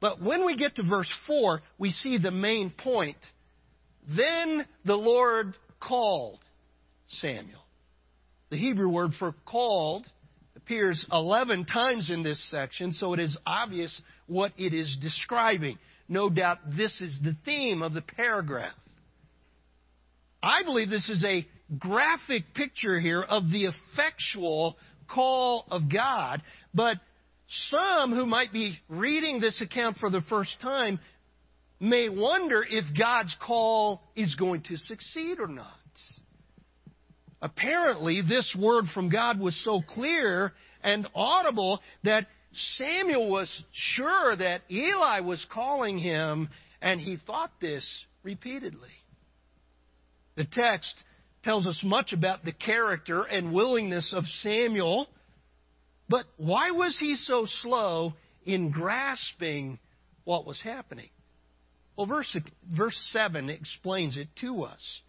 But 0.00 0.20
when 0.20 0.44
we 0.44 0.56
get 0.56 0.76
to 0.76 0.82
verse 0.82 1.12
4, 1.26 1.62
we 1.78 1.90
see 1.90 2.18
the 2.18 2.30
main 2.30 2.70
point 2.70 3.16
then 4.16 4.66
the 4.84 4.96
Lord 4.96 5.54
called 5.80 6.40
Samuel. 7.08 7.60
The 8.50 8.56
Hebrew 8.56 8.88
word 8.88 9.12
for 9.18 9.34
called 9.46 10.06
appears 10.56 11.06
11 11.10 11.64
times 11.64 12.10
in 12.10 12.22
this 12.22 12.50
section, 12.50 12.92
so 12.92 13.14
it 13.14 13.20
is 13.20 13.36
obvious 13.46 14.00
what 14.26 14.52
it 14.56 14.72
is 14.72 14.96
describing. 15.00 15.78
No 16.08 16.28
doubt 16.28 16.58
this 16.76 17.00
is 17.00 17.18
the 17.22 17.36
theme 17.44 17.82
of 17.82 17.94
the 17.94 18.02
paragraph. 18.02 18.74
I 20.42 20.62
believe 20.64 20.90
this 20.90 21.08
is 21.08 21.24
a 21.24 21.46
graphic 21.78 22.54
picture 22.54 23.00
here 23.00 23.22
of 23.22 23.44
the 23.50 23.66
effectual 23.66 24.76
call 25.08 25.64
of 25.70 25.82
God, 25.92 26.42
but 26.74 26.98
some 27.70 28.12
who 28.12 28.26
might 28.26 28.52
be 28.52 28.78
reading 28.88 29.40
this 29.40 29.60
account 29.60 29.98
for 29.98 30.10
the 30.10 30.22
first 30.28 30.60
time 30.60 30.98
may 31.82 32.08
wonder 32.08 32.64
if 32.66 32.84
God's 32.96 33.36
call 33.44 34.02
is 34.14 34.36
going 34.36 34.62
to 34.68 34.76
succeed 34.76 35.40
or 35.40 35.48
not. 35.48 35.66
Apparently, 37.42 38.22
this 38.22 38.56
word 38.56 38.84
from 38.94 39.10
God 39.10 39.40
was 39.40 39.60
so 39.64 39.82
clear 39.94 40.52
and 40.84 41.08
audible 41.12 41.80
that 42.04 42.28
Samuel 42.76 43.28
was 43.28 43.48
sure 43.72 44.36
that 44.36 44.62
Eli 44.70 45.20
was 45.20 45.44
calling 45.52 45.98
him, 45.98 46.48
and 46.80 47.00
he 47.00 47.18
thought 47.26 47.50
this 47.60 47.84
repeatedly. 48.22 48.88
The 50.36 50.44
text 50.44 50.94
tells 51.42 51.66
us 51.66 51.80
much 51.84 52.12
about 52.12 52.44
the 52.44 52.52
character 52.52 53.24
and 53.24 53.52
willingness 53.52 54.14
of 54.16 54.24
Samuel, 54.24 55.08
but 56.08 56.26
why 56.36 56.70
was 56.70 56.96
he 57.00 57.16
so 57.16 57.44
slow 57.62 58.14
in 58.44 58.70
grasping 58.70 59.80
what 60.22 60.46
was 60.46 60.60
happening? 60.62 61.10
Well, 61.96 62.06
verse, 62.06 62.36
verse 62.74 62.96
7 63.12 63.50
explains 63.50 64.16
it 64.16 64.28
to 64.40 64.64
us. 64.64 65.00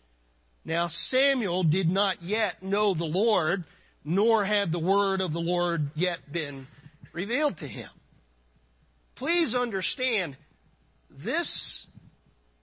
Now, 0.65 0.87
Samuel 1.09 1.63
did 1.63 1.89
not 1.89 2.21
yet 2.21 2.63
know 2.63 2.93
the 2.93 3.05
Lord, 3.05 3.63
nor 4.03 4.45
had 4.45 4.71
the 4.71 4.79
word 4.79 5.21
of 5.21 5.33
the 5.33 5.39
Lord 5.39 5.91
yet 5.95 6.19
been 6.31 6.67
revealed 7.13 7.57
to 7.59 7.67
him. 7.67 7.89
Please 9.15 9.53
understand, 9.53 10.37
this 11.23 11.85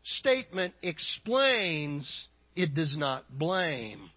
statement 0.04 0.74
explains, 0.82 2.10
it 2.56 2.74
does 2.74 2.94
not 2.96 3.24
blame. 3.30 4.10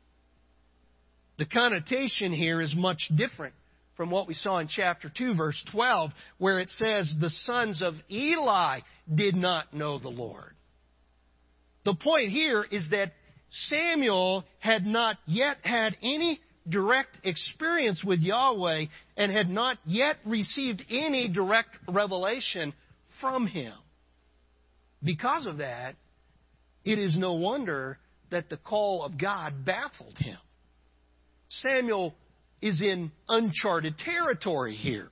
The 1.37 1.45
connotation 1.45 2.31
here 2.31 2.61
is 2.61 2.75
much 2.75 3.09
different 3.15 3.53
from 3.95 4.09
what 4.09 4.27
we 4.27 4.33
saw 4.33 4.59
in 4.59 4.67
chapter 4.67 5.11
2, 5.15 5.35
verse 5.35 5.63
12, 5.71 6.11
where 6.37 6.59
it 6.59 6.69
says, 6.69 7.13
The 7.19 7.29
sons 7.29 7.81
of 7.81 7.95
Eli 8.09 8.79
did 9.13 9.35
not 9.35 9.73
know 9.73 9.99
the 9.99 10.09
Lord. 10.09 10.53
The 11.85 11.95
point 11.95 12.31
here 12.31 12.65
is 12.69 12.89
that 12.91 13.11
Samuel 13.67 14.45
had 14.59 14.85
not 14.85 15.17
yet 15.27 15.57
had 15.63 15.95
any 16.01 16.39
direct 16.67 17.19
experience 17.23 18.03
with 18.05 18.19
Yahweh 18.19 18.85
and 19.17 19.31
had 19.31 19.49
not 19.49 19.77
yet 19.85 20.15
received 20.25 20.83
any 20.89 21.27
direct 21.27 21.77
revelation 21.87 22.73
from 23.19 23.45
him. 23.45 23.73
Because 25.03 25.45
of 25.45 25.57
that, 25.57 25.95
it 26.85 26.97
is 26.97 27.17
no 27.17 27.33
wonder 27.33 27.99
that 28.31 28.49
the 28.49 28.57
call 28.57 29.03
of 29.03 29.17
God 29.17 29.65
baffled 29.65 30.17
him. 30.17 30.37
Samuel 31.49 32.15
is 32.63 32.81
in 32.81 33.11
uncharted 33.27 33.97
territory 33.97 34.73
here. 34.77 35.09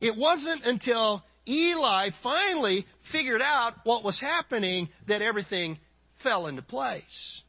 It 0.00 0.16
wasn't 0.16 0.64
until 0.64 1.24
Eli 1.46 2.10
finally 2.22 2.86
figured 3.10 3.42
out 3.42 3.74
what 3.82 4.04
was 4.04 4.20
happening 4.20 4.88
that 5.08 5.22
everything 5.22 5.76
fell 6.22 6.46
into 6.46 6.62
place. 6.62 7.42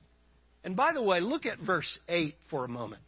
And 0.64 0.76
by 0.76 0.94
the 0.94 1.02
way, 1.04 1.20
look 1.20 1.46
at 1.46 1.60
verse 1.60 2.00
8 2.10 2.34
for 2.50 2.66
a 2.66 2.68
moment. 2.68 3.04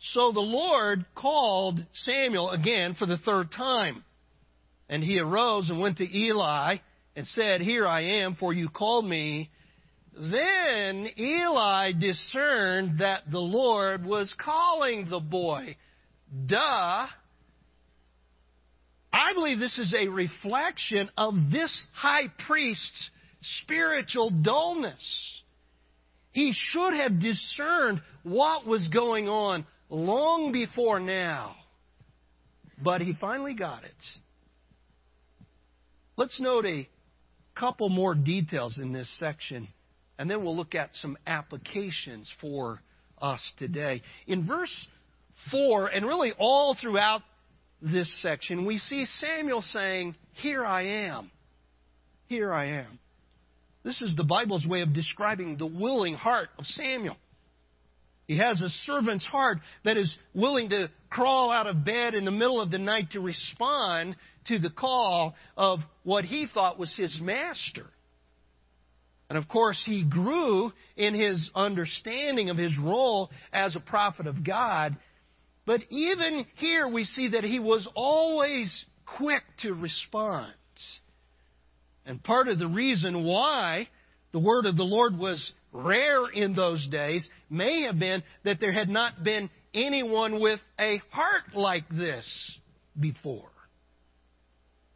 So 0.00 0.32
the 0.32 0.40
Lord 0.40 1.04
called 1.14 1.84
Samuel 1.92 2.52
again 2.52 2.94
for 2.94 3.04
the 3.04 3.18
third 3.18 3.50
time. 3.54 4.02
And 4.88 5.04
he 5.04 5.18
arose 5.18 5.68
and 5.68 5.78
went 5.78 5.98
to 5.98 6.16
Eli 6.16 6.76
and 7.14 7.26
said, 7.26 7.60
Here 7.60 7.86
I 7.86 8.22
am, 8.22 8.34
for 8.34 8.54
you 8.54 8.70
called 8.70 9.04
me. 9.04 9.50
Then 10.14 11.08
Eli 11.18 11.92
discerned 11.92 12.98
that 12.98 13.30
the 13.30 13.40
Lord 13.40 14.04
was 14.04 14.32
calling 14.38 15.08
the 15.08 15.20
boy. 15.20 15.76
Duh. 16.46 17.06
I 19.14 19.32
believe 19.34 19.58
this 19.58 19.78
is 19.78 19.94
a 19.94 20.08
reflection 20.08 21.10
of 21.16 21.34
this 21.50 21.86
high 21.94 22.28
priest's 22.46 23.10
spiritual 23.62 24.30
dullness. 24.30 25.42
He 26.32 26.52
should 26.54 26.94
have 26.94 27.20
discerned 27.20 28.02
what 28.22 28.66
was 28.66 28.88
going 28.88 29.28
on 29.28 29.66
long 29.88 30.52
before 30.52 31.00
now. 31.00 31.56
But 32.82 33.00
he 33.00 33.14
finally 33.18 33.54
got 33.54 33.84
it. 33.84 33.90
Let's 36.16 36.38
note 36.40 36.66
a 36.66 36.88
couple 37.54 37.88
more 37.88 38.14
details 38.14 38.78
in 38.78 38.92
this 38.92 39.10
section 39.18 39.68
and 40.22 40.30
then 40.30 40.44
we'll 40.44 40.54
look 40.54 40.76
at 40.76 40.90
some 41.02 41.18
applications 41.26 42.30
for 42.40 42.80
us 43.20 43.40
today. 43.58 44.02
In 44.28 44.46
verse 44.46 44.86
4, 45.50 45.88
and 45.88 46.06
really 46.06 46.32
all 46.38 46.76
throughout 46.80 47.22
this 47.80 48.08
section, 48.22 48.64
we 48.64 48.78
see 48.78 49.04
Samuel 49.04 49.62
saying, 49.62 50.14
Here 50.34 50.64
I 50.64 50.82
am. 51.08 51.28
Here 52.28 52.52
I 52.52 52.66
am. 52.66 53.00
This 53.82 54.00
is 54.00 54.14
the 54.16 54.22
Bible's 54.22 54.64
way 54.64 54.82
of 54.82 54.94
describing 54.94 55.56
the 55.56 55.66
willing 55.66 56.14
heart 56.14 56.50
of 56.56 56.66
Samuel. 56.66 57.16
He 58.28 58.38
has 58.38 58.60
a 58.60 58.68
servant's 58.68 59.26
heart 59.26 59.58
that 59.84 59.96
is 59.96 60.16
willing 60.34 60.68
to 60.68 60.88
crawl 61.10 61.50
out 61.50 61.66
of 61.66 61.84
bed 61.84 62.14
in 62.14 62.24
the 62.24 62.30
middle 62.30 62.60
of 62.60 62.70
the 62.70 62.78
night 62.78 63.10
to 63.10 63.20
respond 63.20 64.14
to 64.46 64.60
the 64.60 64.70
call 64.70 65.34
of 65.56 65.80
what 66.04 66.24
he 66.24 66.46
thought 66.46 66.78
was 66.78 66.94
his 66.96 67.18
master. 67.20 67.86
And 69.32 69.38
of 69.38 69.48
course, 69.48 69.82
he 69.86 70.04
grew 70.04 70.74
in 70.94 71.14
his 71.14 71.50
understanding 71.54 72.50
of 72.50 72.58
his 72.58 72.76
role 72.78 73.30
as 73.50 73.74
a 73.74 73.80
prophet 73.80 74.26
of 74.26 74.44
God. 74.44 74.94
But 75.64 75.80
even 75.88 76.44
here, 76.56 76.86
we 76.86 77.04
see 77.04 77.28
that 77.28 77.42
he 77.42 77.58
was 77.58 77.88
always 77.94 78.84
quick 79.06 79.42
to 79.62 79.72
respond. 79.72 80.52
And 82.04 82.22
part 82.22 82.46
of 82.48 82.58
the 82.58 82.66
reason 82.66 83.24
why 83.24 83.88
the 84.32 84.38
word 84.38 84.66
of 84.66 84.76
the 84.76 84.82
Lord 84.82 85.16
was 85.16 85.50
rare 85.72 86.28
in 86.28 86.52
those 86.52 86.86
days 86.88 87.26
may 87.48 87.84
have 87.84 87.98
been 87.98 88.22
that 88.44 88.60
there 88.60 88.72
had 88.72 88.90
not 88.90 89.24
been 89.24 89.48
anyone 89.72 90.40
with 90.40 90.60
a 90.78 91.00
heart 91.10 91.54
like 91.54 91.88
this 91.88 92.26
before. 93.00 93.48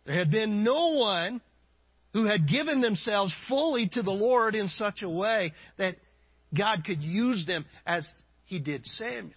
There 0.05 0.18
had 0.18 0.31
been 0.31 0.62
no 0.62 0.88
one 0.88 1.40
who 2.12 2.25
had 2.25 2.49
given 2.49 2.81
themselves 2.81 3.35
fully 3.49 3.88
to 3.92 4.03
the 4.03 4.11
Lord 4.11 4.55
in 4.55 4.69
such 4.69 5.03
a 5.03 5.09
way 5.09 5.53
that 5.77 5.97
God 6.57 6.85
could 6.85 7.03
use 7.03 7.45
them 7.47 7.64
as 7.87 8.07
He 8.45 8.59
did 8.59 8.87
Samuel. 8.87 9.33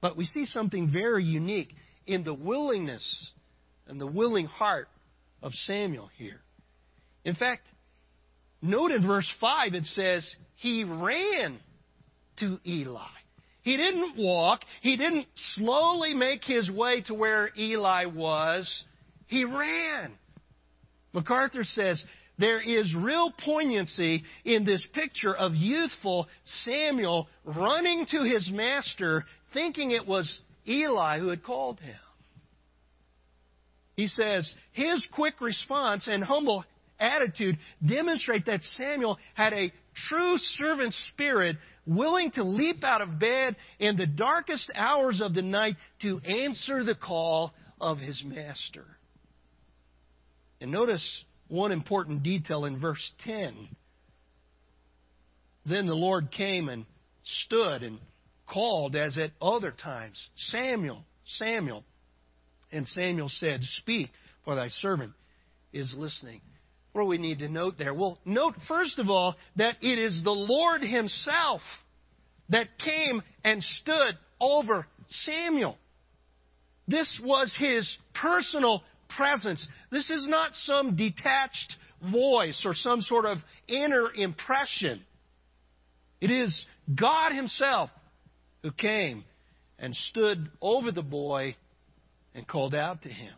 But 0.00 0.16
we 0.16 0.24
see 0.24 0.46
something 0.46 0.90
very 0.92 1.24
unique 1.24 1.74
in 2.06 2.24
the 2.24 2.34
willingness 2.34 3.30
and 3.86 4.00
the 4.00 4.06
willing 4.06 4.46
heart 4.46 4.88
of 5.42 5.52
Samuel 5.52 6.10
here. 6.16 6.40
In 7.24 7.34
fact, 7.34 7.68
note 8.62 8.90
in 8.90 9.06
verse 9.06 9.30
5 9.40 9.74
it 9.74 9.84
says, 9.84 10.28
He 10.56 10.84
ran 10.84 11.58
to 12.38 12.58
Eli. 12.66 13.02
He 13.62 13.76
didn't 13.76 14.16
walk, 14.16 14.60
he 14.80 14.96
didn't 14.96 15.26
slowly 15.54 16.14
make 16.14 16.44
his 16.44 16.70
way 16.70 17.00
to 17.02 17.14
where 17.14 17.50
Eli 17.58 18.04
was, 18.04 18.84
he 19.26 19.44
ran. 19.44 20.12
MacArthur 21.16 21.64
says, 21.64 22.04
there 22.38 22.60
is 22.60 22.94
real 22.94 23.32
poignancy 23.32 24.22
in 24.44 24.66
this 24.66 24.86
picture 24.92 25.34
of 25.34 25.54
youthful 25.54 26.28
Samuel 26.64 27.26
running 27.42 28.04
to 28.10 28.22
his 28.22 28.50
master, 28.52 29.24
thinking 29.54 29.92
it 29.92 30.06
was 30.06 30.38
Eli 30.68 31.18
who 31.18 31.28
had 31.28 31.42
called 31.42 31.80
him. 31.80 31.96
He 33.96 34.08
says, 34.08 34.54
his 34.72 35.08
quick 35.14 35.40
response 35.40 36.06
and 36.06 36.22
humble 36.22 36.66
attitude 37.00 37.56
demonstrate 37.84 38.44
that 38.44 38.60
Samuel 38.76 39.18
had 39.32 39.54
a 39.54 39.72
true 40.10 40.36
servant 40.36 40.92
spirit, 41.14 41.56
willing 41.86 42.30
to 42.32 42.44
leap 42.44 42.84
out 42.84 43.00
of 43.00 43.18
bed 43.18 43.56
in 43.78 43.96
the 43.96 44.04
darkest 44.04 44.70
hours 44.74 45.22
of 45.22 45.32
the 45.32 45.40
night 45.40 45.76
to 46.02 46.18
answer 46.18 46.84
the 46.84 46.94
call 46.94 47.54
of 47.80 47.96
his 47.96 48.22
master. 48.22 48.84
And 50.60 50.70
notice 50.70 51.24
one 51.48 51.72
important 51.72 52.22
detail 52.22 52.64
in 52.64 52.80
verse 52.80 53.12
10. 53.24 53.68
Then 55.66 55.86
the 55.86 55.94
Lord 55.94 56.30
came 56.30 56.68
and 56.68 56.86
stood 57.44 57.82
and 57.82 57.98
called 58.46 58.94
as 58.94 59.18
at 59.18 59.32
other 59.42 59.72
times, 59.72 60.24
Samuel, 60.36 61.04
Samuel. 61.38 61.84
And 62.72 62.86
Samuel 62.88 63.28
said, 63.28 63.62
Speak, 63.62 64.10
for 64.44 64.54
thy 64.54 64.68
servant 64.68 65.12
is 65.72 65.92
listening. 65.96 66.40
What 66.92 67.02
do 67.02 67.08
we 67.08 67.18
need 67.18 67.40
to 67.40 67.48
note 67.48 67.74
there? 67.78 67.92
Well, 67.92 68.18
note 68.24 68.54
first 68.66 68.98
of 68.98 69.10
all 69.10 69.36
that 69.56 69.76
it 69.82 69.98
is 69.98 70.22
the 70.24 70.30
Lord 70.30 70.82
Himself 70.82 71.60
that 72.48 72.78
came 72.78 73.22
and 73.44 73.62
stood 73.62 74.16
over 74.40 74.86
Samuel. 75.08 75.76
This 76.88 77.20
was 77.22 77.54
His 77.58 77.98
personal 78.14 78.82
presence. 79.08 79.66
This 79.90 80.10
is 80.10 80.26
not 80.28 80.54
some 80.54 80.96
detached 80.96 81.76
voice 82.10 82.62
or 82.64 82.74
some 82.74 83.00
sort 83.00 83.24
of 83.24 83.38
inner 83.68 84.12
impression. 84.14 85.02
It 86.20 86.30
is 86.30 86.66
God 86.94 87.32
Himself 87.32 87.90
who 88.62 88.72
came 88.72 89.24
and 89.78 89.94
stood 89.94 90.48
over 90.60 90.90
the 90.90 91.02
boy 91.02 91.56
and 92.34 92.46
called 92.46 92.74
out 92.74 93.02
to 93.02 93.08
him. 93.08 93.34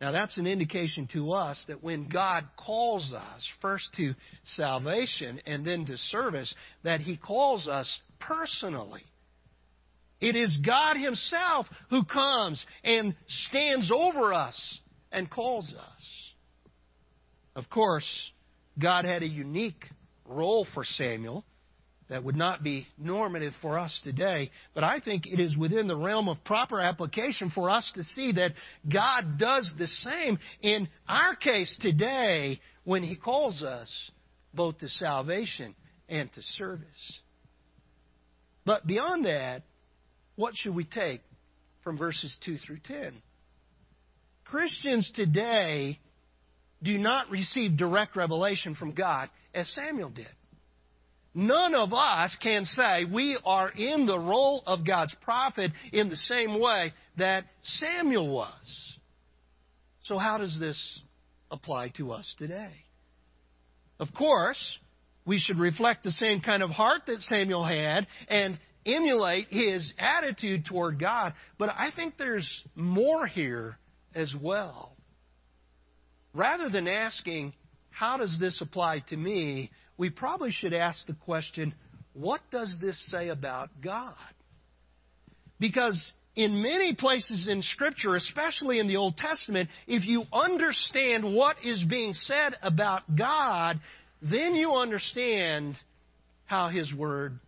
Now, 0.00 0.12
that's 0.12 0.38
an 0.38 0.46
indication 0.46 1.08
to 1.12 1.32
us 1.32 1.62
that 1.68 1.82
when 1.82 2.08
God 2.08 2.44
calls 2.56 3.12
us, 3.12 3.46
first 3.60 3.86
to 3.98 4.14
salvation 4.56 5.40
and 5.46 5.64
then 5.64 5.84
to 5.86 5.98
service, 5.98 6.52
that 6.84 7.00
He 7.00 7.18
calls 7.18 7.68
us 7.68 8.00
personally. 8.18 9.02
It 10.20 10.36
is 10.36 10.58
God 10.64 10.96
Himself 10.96 11.66
who 11.88 12.04
comes 12.04 12.64
and 12.84 13.14
stands 13.48 13.90
over 13.90 14.34
us 14.34 14.78
and 15.10 15.30
calls 15.30 15.72
us. 15.72 16.32
Of 17.56 17.68
course, 17.70 18.08
God 18.78 19.04
had 19.04 19.22
a 19.22 19.28
unique 19.28 19.84
role 20.26 20.66
for 20.74 20.84
Samuel 20.84 21.44
that 22.08 22.24
would 22.24 22.36
not 22.36 22.62
be 22.62 22.86
normative 22.98 23.54
for 23.62 23.78
us 23.78 23.98
today, 24.02 24.50
but 24.74 24.82
I 24.82 25.00
think 25.00 25.26
it 25.26 25.38
is 25.38 25.56
within 25.56 25.86
the 25.86 25.96
realm 25.96 26.28
of 26.28 26.42
proper 26.44 26.80
application 26.80 27.50
for 27.50 27.70
us 27.70 27.90
to 27.94 28.02
see 28.02 28.32
that 28.32 28.52
God 28.92 29.38
does 29.38 29.72
the 29.78 29.86
same 29.86 30.38
in 30.60 30.88
our 31.08 31.36
case 31.36 31.74
today 31.80 32.60
when 32.84 33.04
He 33.04 33.14
calls 33.14 33.62
us 33.62 33.90
both 34.52 34.78
to 34.78 34.88
salvation 34.88 35.74
and 36.08 36.32
to 36.32 36.42
service. 36.58 37.20
But 38.64 38.86
beyond 38.86 39.24
that, 39.24 39.62
what 40.36 40.54
should 40.56 40.74
we 40.74 40.84
take 40.84 41.22
from 41.82 41.98
verses 41.98 42.36
2 42.44 42.58
through 42.58 42.80
10? 42.84 43.14
Christians 44.44 45.10
today 45.14 45.98
do 46.82 46.98
not 46.98 47.30
receive 47.30 47.76
direct 47.76 48.16
revelation 48.16 48.74
from 48.74 48.92
God 48.92 49.28
as 49.54 49.68
Samuel 49.74 50.10
did. 50.10 50.26
None 51.34 51.74
of 51.74 51.92
us 51.92 52.36
can 52.42 52.64
say 52.64 53.04
we 53.04 53.38
are 53.44 53.70
in 53.70 54.06
the 54.06 54.18
role 54.18 54.62
of 54.66 54.84
God's 54.84 55.14
prophet 55.22 55.70
in 55.92 56.08
the 56.08 56.16
same 56.16 56.58
way 56.58 56.92
that 57.18 57.44
Samuel 57.62 58.28
was. 58.28 58.52
So, 60.04 60.18
how 60.18 60.38
does 60.38 60.58
this 60.58 61.00
apply 61.50 61.90
to 61.98 62.10
us 62.10 62.34
today? 62.36 62.72
Of 64.00 64.08
course, 64.12 64.78
we 65.24 65.38
should 65.38 65.58
reflect 65.58 66.02
the 66.02 66.10
same 66.10 66.40
kind 66.40 66.64
of 66.64 66.70
heart 66.70 67.02
that 67.06 67.18
Samuel 67.20 67.64
had 67.64 68.08
and 68.26 68.58
emulate 68.86 69.48
his 69.50 69.92
attitude 69.98 70.64
toward 70.66 70.98
God. 70.98 71.34
But 71.58 71.70
I 71.70 71.90
think 71.94 72.14
there's 72.16 72.48
more 72.74 73.26
here 73.26 73.76
as 74.14 74.34
well. 74.40 74.96
Rather 76.32 76.68
than 76.68 76.86
asking, 76.86 77.52
how 77.90 78.16
does 78.16 78.36
this 78.38 78.60
apply 78.60 79.00
to 79.08 79.16
me? 79.16 79.70
We 79.98 80.10
probably 80.10 80.52
should 80.52 80.72
ask 80.72 81.06
the 81.06 81.14
question, 81.14 81.74
what 82.12 82.40
does 82.50 82.76
this 82.80 82.98
say 83.10 83.28
about 83.28 83.68
God? 83.82 84.14
Because 85.58 86.12
in 86.34 86.62
many 86.62 86.94
places 86.94 87.48
in 87.50 87.62
Scripture, 87.62 88.14
especially 88.14 88.78
in 88.78 88.88
the 88.88 88.96
Old 88.96 89.16
Testament, 89.16 89.68
if 89.86 90.06
you 90.06 90.24
understand 90.32 91.34
what 91.34 91.56
is 91.64 91.82
being 91.84 92.12
said 92.12 92.54
about 92.62 93.02
God, 93.16 93.80
then 94.22 94.54
you 94.54 94.72
understand 94.72 95.76
how 96.46 96.68
His 96.68 96.92
Word 96.94 97.38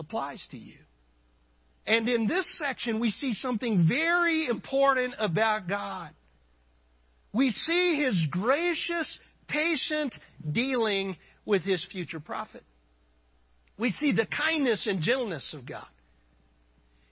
applies 0.00 0.44
to 0.50 0.58
you. 0.58 0.78
And 1.86 2.08
in 2.08 2.26
this 2.26 2.46
section, 2.58 2.98
we 2.98 3.10
see 3.10 3.34
something 3.34 3.86
very 3.86 4.48
important 4.48 5.14
about 5.18 5.68
God. 5.68 6.10
We 7.32 7.50
see 7.50 8.02
His 8.02 8.26
gracious, 8.30 9.18
patient 9.46 10.14
dealing 10.50 11.16
with 11.44 11.62
His 11.62 11.84
future 11.92 12.20
prophet. 12.20 12.64
We 13.78 13.90
see 13.90 14.12
the 14.12 14.26
kindness 14.26 14.86
and 14.86 15.00
gentleness 15.00 15.54
of 15.54 15.66
God. 15.66 15.86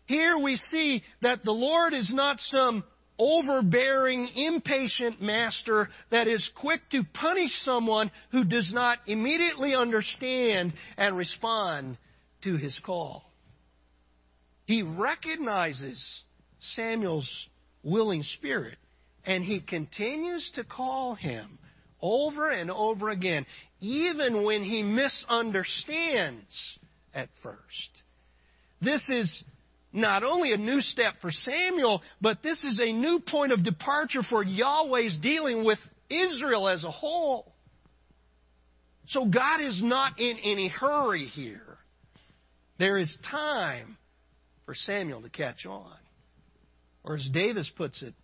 Here 0.07 0.39
we 0.39 0.57
see 0.57 1.03
that 1.23 1.45
the 1.45 1.53
Lord 1.53 1.93
is 1.93 2.11
not 2.13 2.41
some 2.41 2.83
overbearing, 3.19 4.29
impatient 4.35 5.21
master 5.21 5.89
that 6.11 6.29
is 6.29 6.51
quick 6.57 6.81
to 6.93 7.03
punish 7.15 7.51
someone 7.65 8.11
who 8.31 8.45
does 8.45 8.71
not 8.73 8.99
immediately 9.07 9.75
understand 9.75 10.73
and 10.97 11.17
respond 11.17 11.99
to 12.43 12.57
his 12.57 12.79
call. 12.85 13.25
He 14.67 14.83
recognizes 14.83 16.23
Samuel's 16.61 17.29
willing 17.83 18.23
spirit 18.23 18.77
and 19.25 19.45
he 19.45 19.61
continues 19.61 20.51
to 20.55 20.65
call 20.65 21.15
him 21.15 21.59
over 22.01 22.51
and 22.51 22.71
over 22.71 23.11
again, 23.11 23.47
even 23.81 24.45
when 24.45 24.63
he 24.63 24.83
misunderstands 24.83 26.79
at 27.15 27.29
first. 27.43 28.03
This 28.81 29.09
is 29.09 29.45
not 29.93 30.23
only 30.23 30.53
a 30.53 30.57
new 30.57 30.81
step 30.81 31.15
for 31.21 31.31
Samuel, 31.31 32.03
but 32.21 32.43
this 32.43 32.63
is 32.63 32.81
a 32.81 32.93
new 32.93 33.21
point 33.21 33.53
of 33.53 33.65
departure 33.65 34.23
for 34.29 34.45
Yahweh's 34.45 35.19
dealing 35.21 35.65
with 35.65 35.79
Israel 36.09 36.69
as 36.69 36.85
a 36.85 36.91
whole. 36.91 37.53
So 39.09 39.25
God 39.25 39.61
is 39.61 39.83
not 39.83 40.19
in 40.19 40.39
any 40.45 40.69
hurry 40.69 41.27
here. 41.27 41.68
There 42.79 42.99
is 42.99 43.13
time 43.31 43.97
for 44.65 44.75
Samuel 44.75 45.23
to 45.23 45.31
catch 45.31 45.67
on. 45.67 45.97
Or 47.05 47.17
as 47.17 47.29
Davis 47.33 47.71
puts 47.77 48.03
it, 48.03 48.15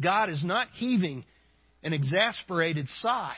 God 0.00 0.28
is 0.28 0.44
not 0.44 0.68
heaving 0.74 1.24
an 1.82 1.92
exasperated 1.92 2.88
sigh. 2.88 3.36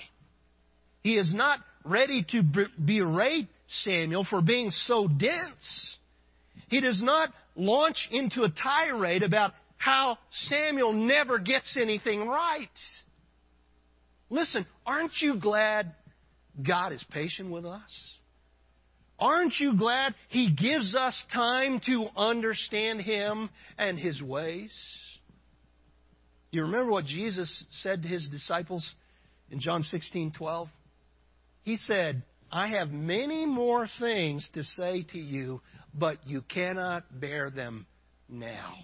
He 1.03 1.17
is 1.17 1.33
not 1.33 1.61
ready 1.85 2.25
to 2.31 2.43
berate 2.85 3.49
Samuel 3.85 4.27
for 4.29 4.43
being 4.43 4.71
so 4.71 5.07
dense. 5.07 5.97
He 6.69 6.81
does 6.81 7.01
not 7.03 7.31
launch 7.55 8.09
into 8.11 8.43
a 8.43 8.51
tirade 8.51 9.23
about 9.23 9.53
how 9.77 10.19
Samuel 10.33 10.93
never 10.93 11.39
gets 11.39 11.79
anything 11.81 12.27
right. 12.27 12.69
Listen, 14.31 14.67
aren't 14.85 15.13
you 15.21 15.37
glad 15.39 15.95
God 16.67 16.93
is 16.93 17.05
patient 17.11 17.51
with 17.51 17.65
us? 17.65 18.18
Aren't 19.19 19.55
you 19.59 19.77
glad 19.77 20.15
He 20.29 20.53
gives 20.55 20.95
us 20.95 21.21
time 21.33 21.81
to 21.87 22.07
understand 22.17 23.01
Him 23.01 23.51
and 23.77 23.99
His 23.99 24.23
ways? 24.23 24.73
You 26.51 26.63
remember 26.63 26.91
what 26.93 27.05
Jesus 27.05 27.65
said 27.83 28.03
to 28.03 28.09
His 28.09 28.29
disciples 28.29 28.89
in 29.51 29.61
John 29.61 29.83
16 29.83 30.33
12? 30.37 30.69
He 31.63 31.77
said, 31.77 32.23
I 32.51 32.69
have 32.69 32.91
many 32.91 33.45
more 33.45 33.87
things 33.99 34.49
to 34.55 34.63
say 34.63 35.05
to 35.13 35.19
you, 35.19 35.61
but 35.93 36.19
you 36.27 36.43
cannot 36.43 37.21
bear 37.21 37.51
them 37.51 37.87
now. 38.29 38.75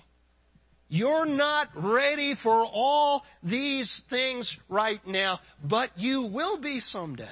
You're 0.88 1.26
not 1.26 1.68
ready 1.74 2.34
for 2.42 2.64
all 2.64 3.22
these 3.42 4.02
things 4.10 4.54
right 4.68 5.00
now, 5.06 5.40
but 5.62 5.90
you 5.96 6.22
will 6.22 6.60
be 6.60 6.80
someday. 6.80 7.24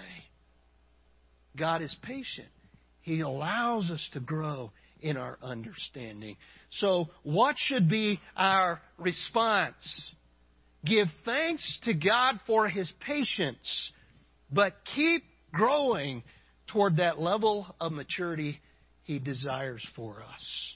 God 1.57 1.83
is 1.83 1.95
patient. 2.03 2.49
He 3.03 3.21
allows 3.21 3.91
us 3.91 4.09
to 4.13 4.21
grow 4.21 4.73
in 5.01 5.17
our 5.17 5.39
understanding. 5.43 6.37
So, 6.71 7.09
what 7.23 7.57
should 7.59 7.89
be 7.89 8.21
our 8.37 8.81
response? 8.99 9.75
Give 10.85 11.09
thanks 11.25 11.79
to 11.85 11.95
God 11.95 12.41
for 12.47 12.69
His 12.69 12.91
patience, 13.01 13.91
but 14.51 14.75
keep 14.95 15.25
growing 15.53 16.23
toward 16.69 16.97
that 16.97 17.21
level 17.21 17.67
of 17.81 17.93
maturity 17.93 18.61
He 19.05 19.19
desires 19.19 19.87
for 19.95 20.23
us. 20.23 20.75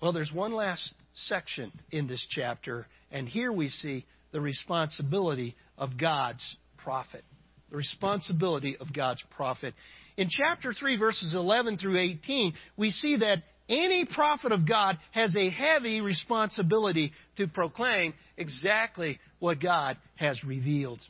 Well, 0.00 0.12
there's 0.12 0.32
one 0.32 0.52
last 0.52 0.94
section 1.28 1.72
in 1.90 2.06
this 2.06 2.24
chapter, 2.30 2.86
and 3.10 3.28
here 3.28 3.52
we 3.52 3.68
see 3.68 4.04
the 4.32 4.40
responsibility 4.40 5.56
of 5.78 5.98
God's 5.98 6.44
prophet. 6.78 7.24
The 7.70 7.76
responsibility 7.76 8.76
of 8.76 8.92
God's 8.92 9.22
prophet. 9.36 9.74
In 10.16 10.28
chapter 10.30 10.72
3, 10.72 10.96
verses 10.96 11.34
11 11.34 11.78
through 11.78 11.98
18, 11.98 12.54
we 12.76 12.90
see 12.90 13.16
that 13.16 13.42
any 13.68 14.04
prophet 14.04 14.52
of 14.52 14.68
God 14.68 14.98
has 15.10 15.34
a 15.34 15.50
heavy 15.50 16.00
responsibility 16.00 17.12
to 17.36 17.48
proclaim 17.48 18.14
exactly 18.36 19.18
what 19.38 19.60
God 19.60 19.96
has 20.16 20.42
revealed. 20.44 21.00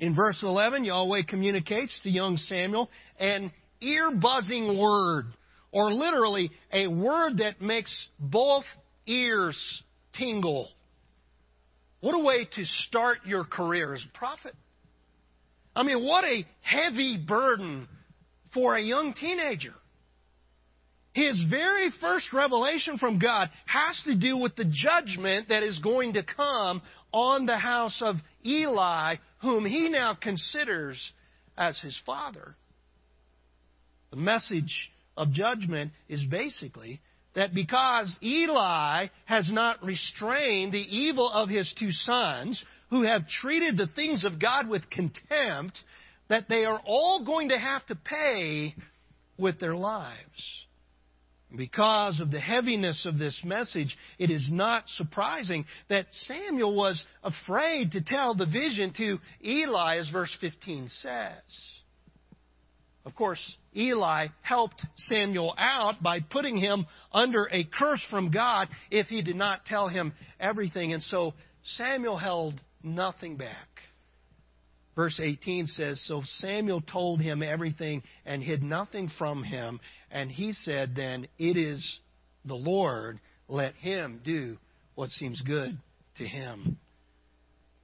In 0.00 0.14
verse 0.14 0.42
11, 0.42 0.84
Yahweh 0.84 1.22
communicates 1.28 1.98
to 2.02 2.10
young 2.10 2.36
Samuel 2.36 2.90
an 3.18 3.52
ear 3.80 4.10
buzzing 4.10 4.78
word, 4.78 5.26
or 5.70 5.92
literally 5.92 6.50
a 6.72 6.88
word 6.88 7.38
that 7.38 7.62
makes 7.62 7.94
both 8.18 8.64
ears 9.06 9.82
tingle. 10.12 10.68
What 12.00 12.14
a 12.14 12.18
way 12.18 12.48
to 12.56 12.64
start 12.88 13.18
your 13.24 13.44
career 13.44 13.94
as 13.94 14.04
a 14.04 14.18
prophet. 14.18 14.54
I 15.74 15.84
mean, 15.84 16.04
what 16.04 16.24
a 16.24 16.44
heavy 16.60 17.16
burden 17.16 17.88
for 18.52 18.76
a 18.76 18.82
young 18.82 19.14
teenager. 19.14 19.74
His 21.14 21.38
very 21.50 21.90
first 22.00 22.32
revelation 22.32 22.96
from 22.96 23.18
God 23.18 23.50
has 23.66 24.00
to 24.06 24.14
do 24.14 24.36
with 24.36 24.56
the 24.56 24.64
judgment 24.64 25.48
that 25.50 25.62
is 25.62 25.78
going 25.78 26.14
to 26.14 26.22
come 26.22 26.80
on 27.12 27.44
the 27.44 27.58
house 27.58 28.00
of 28.00 28.16
Eli, 28.46 29.16
whom 29.42 29.66
he 29.66 29.90
now 29.90 30.14
considers 30.14 30.98
as 31.56 31.78
his 31.78 32.00
father. 32.06 32.56
The 34.10 34.16
message 34.16 34.90
of 35.16 35.32
judgment 35.32 35.92
is 36.08 36.24
basically 36.30 37.00
that 37.34 37.54
because 37.54 38.18
Eli 38.22 39.08
has 39.26 39.50
not 39.50 39.84
restrained 39.84 40.72
the 40.72 40.96
evil 40.96 41.30
of 41.30 41.48
his 41.48 41.72
two 41.78 41.90
sons, 41.90 42.62
who 42.90 43.02
have 43.02 43.26
treated 43.26 43.76
the 43.76 43.86
things 43.86 44.24
of 44.24 44.38
God 44.38 44.68
with 44.68 44.88
contempt, 44.90 45.78
that 46.32 46.48
they 46.48 46.64
are 46.64 46.80
all 46.86 47.22
going 47.26 47.50
to 47.50 47.58
have 47.58 47.84
to 47.84 47.94
pay 47.94 48.74
with 49.36 49.60
their 49.60 49.76
lives. 49.76 50.64
Because 51.54 52.20
of 52.20 52.30
the 52.30 52.40
heaviness 52.40 53.04
of 53.04 53.18
this 53.18 53.42
message, 53.44 53.94
it 54.18 54.30
is 54.30 54.48
not 54.50 54.84
surprising 54.96 55.66
that 55.90 56.06
Samuel 56.10 56.74
was 56.74 57.04
afraid 57.22 57.92
to 57.92 58.00
tell 58.00 58.34
the 58.34 58.46
vision 58.46 58.94
to 58.96 59.18
Eli, 59.44 59.98
as 59.98 60.08
verse 60.08 60.34
15 60.40 60.88
says. 61.02 61.34
Of 63.04 63.14
course, 63.14 63.40
Eli 63.76 64.28
helped 64.40 64.80
Samuel 64.96 65.54
out 65.58 66.02
by 66.02 66.20
putting 66.20 66.56
him 66.56 66.86
under 67.12 67.46
a 67.52 67.64
curse 67.64 68.02
from 68.10 68.30
God 68.30 68.68
if 68.90 69.08
he 69.08 69.20
did 69.20 69.36
not 69.36 69.66
tell 69.66 69.88
him 69.88 70.14
everything. 70.40 70.94
And 70.94 71.02
so 71.02 71.34
Samuel 71.76 72.16
held 72.16 72.58
nothing 72.82 73.36
back. 73.36 73.71
Verse 74.94 75.18
18 75.22 75.66
says 75.66 76.02
So 76.06 76.22
Samuel 76.24 76.82
told 76.82 77.20
him 77.20 77.42
everything 77.42 78.02
and 78.26 78.42
hid 78.42 78.62
nothing 78.62 79.10
from 79.18 79.42
him. 79.42 79.80
And 80.10 80.30
he 80.30 80.52
said, 80.52 80.94
Then 80.94 81.26
it 81.38 81.56
is 81.56 82.00
the 82.44 82.54
Lord. 82.54 83.20
Let 83.48 83.74
him 83.74 84.20
do 84.22 84.58
what 84.94 85.08
seems 85.10 85.40
good 85.42 85.78
to 86.18 86.26
him. 86.26 86.78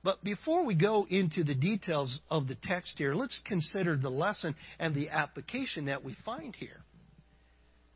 But 0.04 0.22
before 0.22 0.64
we 0.64 0.74
go 0.74 1.06
into 1.10 1.44
the 1.44 1.54
details 1.54 2.18
of 2.30 2.46
the 2.46 2.56
text 2.62 2.94
here, 2.98 3.14
let's 3.14 3.40
consider 3.44 3.96
the 3.96 4.10
lesson 4.10 4.54
and 4.78 4.94
the 4.94 5.10
application 5.10 5.86
that 5.86 6.04
we 6.04 6.16
find 6.24 6.54
here. 6.54 6.80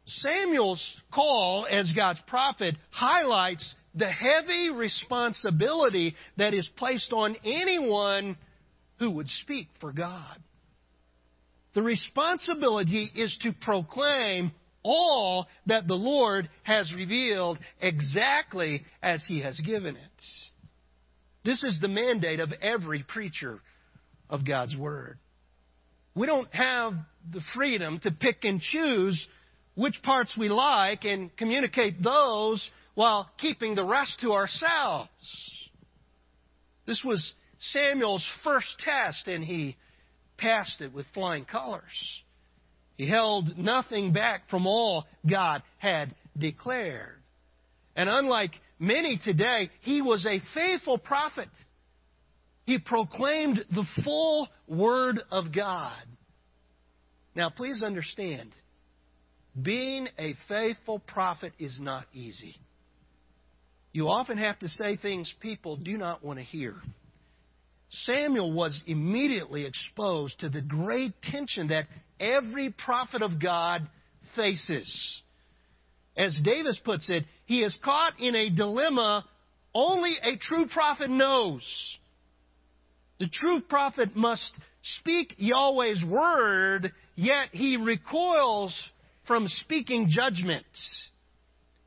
Samuel's 0.07 0.85
call 1.15 1.67
as 1.71 1.93
God's 1.95 2.21
prophet 2.27 2.75
highlights 2.91 3.73
the 3.95 4.11
heavy 4.11 4.71
responsibility 4.71 6.15
that 6.39 6.55
is 6.55 6.69
placed 6.77 7.13
on 7.13 7.37
anyone 7.45 8.37
who 9.03 9.11
would 9.11 9.29
speak 9.29 9.67
for 9.81 9.93
God. 9.93 10.39
The 11.75 11.83
responsibility 11.83 13.11
is 13.17 13.37
to 13.43 13.53
proclaim 13.53 14.53
all 14.85 15.49
that 15.67 15.89
the 15.89 15.95
Lord 15.95 16.49
has 16.63 16.93
revealed 16.93 17.59
exactly 17.81 18.85
as 19.03 19.25
He 19.27 19.41
has 19.41 19.59
given 19.59 19.97
it. 19.97 20.25
This 21.45 21.65
is 21.65 21.81
the 21.81 21.89
mandate 21.89 22.39
of 22.39 22.53
every 22.63 23.03
preacher 23.03 23.59
of 24.31 24.47
God's 24.47 24.77
Word. 24.77 25.19
We 26.15 26.29
don't 26.29 26.55
have 26.55 26.95
the 27.29 27.43
freedom 27.57 27.99
to 28.05 28.13
pick 28.13 28.45
and 28.45 28.61
choose 28.61 29.27
which 29.75 30.01
parts 30.05 30.37
we 30.39 30.49
like 30.49 31.05
and 31.05 31.37
communicate 31.37 32.01
those 32.05 32.71
while 32.95 33.29
keeping 33.39 33.75
the 33.75 33.85
rest 33.85 34.21
to 34.21 34.33
ourselves. 34.33 35.09
This 36.87 37.03
was 37.05 37.33
Samuel's 37.71 38.27
first 38.43 38.67
test, 38.81 39.29
and 39.29 39.45
he 39.45 39.77
passed 40.37 40.81
it 40.81 40.93
with 40.93 41.07
flying 41.15 41.45
colors. 41.45 41.83
He 42.97 43.09
held 43.09 43.57
nothing 43.57 44.13
back 44.13 44.49
from 44.51 44.67
all 44.67 45.07
God 45.29 45.63
had 45.79 46.15
declared. 46.37 47.21
And 47.95 48.09
unlike 48.09 48.53
many 48.79 49.19
today, 49.23 49.71
he 49.81 50.03
was 50.03 50.27
a 50.27 50.41
faithful 50.55 50.99
prophet. 50.99 51.49
He 52.65 52.79
proclaimed 52.79 53.65
the 53.71 53.87
full 54.05 54.49
Word 54.67 55.21
of 55.31 55.53
God. 55.55 56.03
Now, 57.35 57.51
please 57.51 57.83
understand, 57.83 58.51
being 59.61 60.09
a 60.19 60.35
faithful 60.49 60.99
prophet 60.99 61.53
is 61.59 61.79
not 61.81 62.07
easy. 62.13 62.57
You 63.93 64.09
often 64.09 64.39
have 64.39 64.59
to 64.61 64.69
say 64.69 64.97
things 64.97 65.33
people 65.41 65.77
do 65.77 65.97
not 65.99 66.25
want 66.25 66.39
to 66.39 66.45
hear. 66.45 66.75
Samuel 67.93 68.53
was 68.53 68.83
immediately 68.87 69.67
exposed 69.67 70.41
to 70.41 70.49
the 70.49 70.63
great 70.63 71.13
tension 71.23 71.69
that 71.69 71.87
every 72.19 72.71
prophet 72.71 73.23
of 73.23 73.41
God 73.41 73.87
faces. 74.35 75.23
As 76.17 76.39
Davis 76.43 76.81
puts 76.83 77.11
it, 77.11 77.25
he 77.45 77.63
is 77.63 77.79
caught 77.85 78.19
in 78.19 78.35
a 78.35 78.51
dilemma 78.51 79.25
only 79.75 80.17
a 80.23 80.37
true 80.37 80.67
prophet 80.69 81.11
knows. 81.11 81.63
The 83.19 83.29
true 83.29 83.61
prophet 83.61 84.17
must 84.17 84.53
speak 84.83 85.35
Yahweh's 85.39 86.05
word, 86.05 86.93
yet 87.15 87.49
he 87.53 87.77
recoils 87.77 88.75
from 89.27 89.49
speaking 89.49 90.09
judgment. 90.11 90.67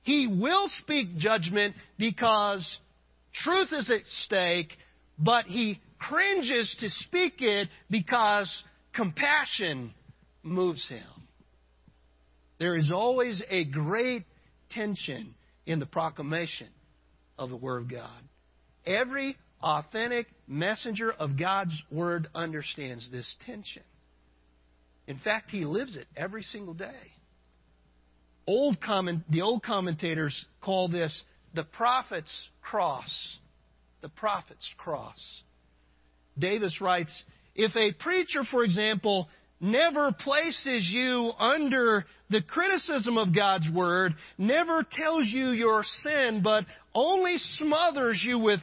He 0.04 0.28
will 0.28 0.70
speak 0.82 1.18
judgment 1.18 1.76
because 1.98 2.78
truth 3.34 3.74
is 3.74 3.90
at 3.92 4.06
stake, 4.06 4.70
but 5.20 5.46
he 5.46 5.80
cringes 6.00 6.76
to 6.80 6.90
speak 6.90 7.36
it 7.40 7.70
because 7.90 8.52
compassion 8.94 9.94
moves 10.44 10.88
him. 10.88 11.06
There 12.60 12.76
is 12.76 12.92
always 12.94 13.42
a 13.50 13.66
great 13.66 14.26
tension 14.70 15.36
in 15.66 15.80
the 15.80 15.86
proclamation 15.86 16.70
of 17.38 17.50
the 17.50 17.58
Word 17.58 17.84
of 17.84 17.92
God. 17.92 18.22
Every 18.86 19.36
authentic 19.62 20.28
messenger 20.48 21.12
of 21.12 21.38
God's 21.38 21.76
Word 21.92 22.28
understands 22.34 23.10
this 23.12 23.36
tension. 23.46 23.84
In 25.08 25.18
fact, 25.18 25.52
he 25.52 25.66
lives 25.66 25.96
it 25.96 26.08
every 26.16 26.44
single 26.44 26.74
day. 26.74 27.12
Old 28.48 28.80
comment, 28.80 29.24
the 29.30 29.42
old 29.42 29.64
commentators 29.64 30.46
call 30.62 30.88
this 30.88 31.24
the 31.54 31.64
prophet's 31.64 32.48
cross. 32.62 33.38
The 34.02 34.10
prophet's 34.10 34.68
cross. 34.78 35.44
Davis 36.38 36.82
writes, 36.82 37.24
if 37.56 37.76
a 37.76 37.94
preacher, 37.94 38.44
for 38.50 38.64
example, 38.64 39.30
never 39.62 40.12
places 40.12 40.90
you 40.92 41.32
under 41.40 42.06
the 42.30 42.42
criticism 42.42 43.18
of 43.18 43.34
God's 43.34 43.70
Word, 43.74 44.14
never 44.38 44.86
tells 44.90 45.26
you 45.28 45.52
your 45.52 45.84
sin, 46.04 46.42
but 46.44 46.66
only 46.94 47.38
smothers 47.38 48.22
you 48.26 48.38
with 48.40 48.60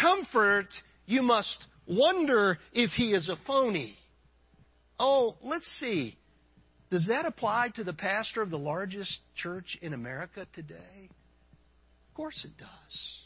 comfort, 0.00 0.66
you 1.06 1.22
must 1.22 1.64
wonder 1.86 2.58
if 2.72 2.90
he 2.90 3.12
is 3.12 3.28
a 3.28 3.36
phony. 3.46 3.94
Oh, 4.98 5.36
let's 5.42 5.68
see. 5.78 6.16
Does 6.90 7.06
that 7.08 7.24
apply 7.24 7.68
to 7.76 7.84
the 7.84 7.92
pastor 7.92 8.42
of 8.42 8.50
the 8.50 8.58
largest 8.58 9.18
church 9.34 9.78
in 9.80 9.94
America 9.94 10.46
today? 10.52 11.08
Of 11.08 12.14
course 12.14 12.44
it 12.44 12.56
does. 12.58 13.18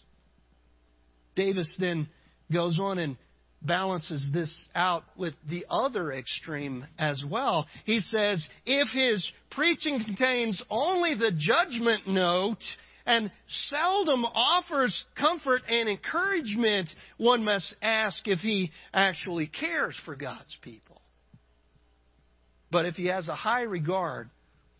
Davis 1.34 1.76
then 1.80 2.08
goes 2.52 2.78
on 2.78 2.98
and 2.98 3.16
balances 3.62 4.30
this 4.32 4.68
out 4.74 5.04
with 5.16 5.34
the 5.48 5.66
other 5.68 6.12
extreme 6.12 6.86
as 6.98 7.22
well. 7.28 7.66
He 7.84 8.00
says, 8.00 8.46
if 8.64 8.88
his 8.88 9.28
preaching 9.50 10.02
contains 10.04 10.62
only 10.70 11.14
the 11.14 11.32
judgment 11.36 12.06
note 12.06 12.62
and 13.06 13.30
seldom 13.48 14.24
offers 14.24 15.06
comfort 15.18 15.62
and 15.68 15.88
encouragement, 15.88 16.88
one 17.18 17.44
must 17.44 17.74
ask 17.80 18.26
if 18.26 18.40
he 18.40 18.72
actually 18.92 19.46
cares 19.46 19.96
for 20.04 20.16
God's 20.16 20.56
people. 20.62 21.00
But 22.70 22.84
if 22.86 22.96
he 22.96 23.06
has 23.06 23.28
a 23.28 23.34
high 23.34 23.62
regard 23.62 24.28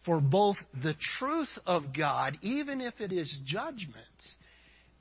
for 0.04 0.20
both 0.20 0.56
the 0.82 0.94
truth 1.18 1.58
of 1.66 1.96
God, 1.96 2.36
even 2.42 2.80
if 2.80 3.00
it 3.00 3.12
is 3.12 3.40
judgment, 3.44 3.96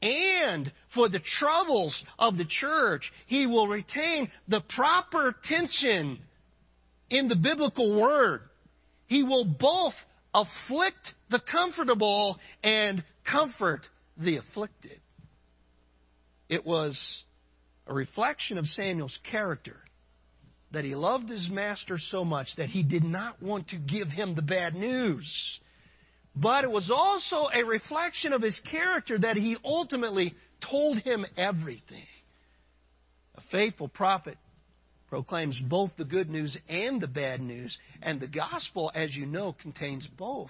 and 0.06 0.72
for 0.94 1.10
the 1.10 1.20
troubles 1.40 2.00
of 2.20 2.38
the 2.38 2.46
church, 2.46 3.12
he 3.26 3.48
will 3.48 3.68
retain 3.68 4.30
the 4.48 4.62
proper 4.62 5.36
tension 5.46 6.20
in 7.10 7.28
the 7.28 7.36
biblical 7.36 8.00
word. 8.00 8.42
He 9.08 9.24
will 9.24 9.46
both 9.46 9.94
afflict 10.34 11.16
the 11.32 11.42
comfortable 11.52 12.38
and 12.64 13.04
comfort 13.30 13.82
the 14.18 14.38
afflicted. 14.38 15.00
It 16.50 16.66
was 16.66 17.24
a 17.88 17.94
reflection 17.94 18.60
of 18.60 18.66
Samuel's 18.66 19.18
character 19.32 19.78
that 20.72 20.86
he 20.86 20.94
loved 20.94 21.30
his 21.30 21.50
master 21.50 21.98
so 21.98 22.24
much 22.24 22.50
that 22.58 22.70
he 22.70 22.84
did 22.84 23.04
not 23.04 23.42
want 23.42 23.70
to 23.70 23.78
give 23.78 24.10
him 24.10 24.36
the 24.36 24.42
bad 24.44 24.76
news. 24.76 25.60
But 26.36 26.64
it 26.64 26.72
was 26.72 26.92
also 26.92 27.48
a 27.54 27.64
reflection 27.64 28.34
of 28.34 28.42
his 28.42 28.60
character 28.70 29.18
that 29.20 29.38
he 29.38 29.58
ultimately 29.64 30.36
told 30.70 31.00
him 31.00 31.26
everything. 31.38 32.08
A 33.36 33.42
faithful 33.52 33.88
prophet 33.88 34.38
proclaims 35.08 35.60
both 35.70 35.92
the 35.98 36.04
good 36.04 36.30
news 36.30 36.58
and 36.68 37.00
the 37.00 37.08
bad 37.08 37.40
news, 37.40 37.78
and 38.02 38.20
the 38.20 38.28
gospel, 38.28 38.92
as 38.94 39.16
you 39.16 39.26
know, 39.26 39.56
contains 39.62 40.08
both. 40.18 40.50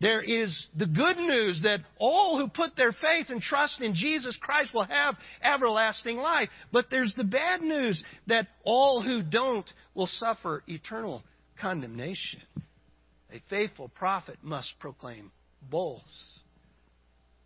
There 0.00 0.20
is 0.20 0.68
the 0.76 0.86
good 0.86 1.16
news 1.16 1.62
that 1.62 1.80
all 1.98 2.38
who 2.38 2.48
put 2.48 2.76
their 2.76 2.92
faith 2.92 3.30
and 3.30 3.40
trust 3.40 3.80
in 3.80 3.94
Jesus 3.94 4.36
Christ 4.38 4.74
will 4.74 4.84
have 4.84 5.16
everlasting 5.42 6.18
life. 6.18 6.50
But 6.70 6.86
there's 6.90 7.14
the 7.16 7.24
bad 7.24 7.62
news 7.62 8.02
that 8.26 8.48
all 8.64 9.00
who 9.00 9.22
don't 9.22 9.64
will 9.94 10.06
suffer 10.06 10.62
eternal 10.66 11.22
condemnation. 11.58 12.42
A 13.36 13.42
faithful 13.50 13.88
prophet 13.88 14.38
must 14.42 14.72
proclaim 14.80 15.30
both. 15.70 16.00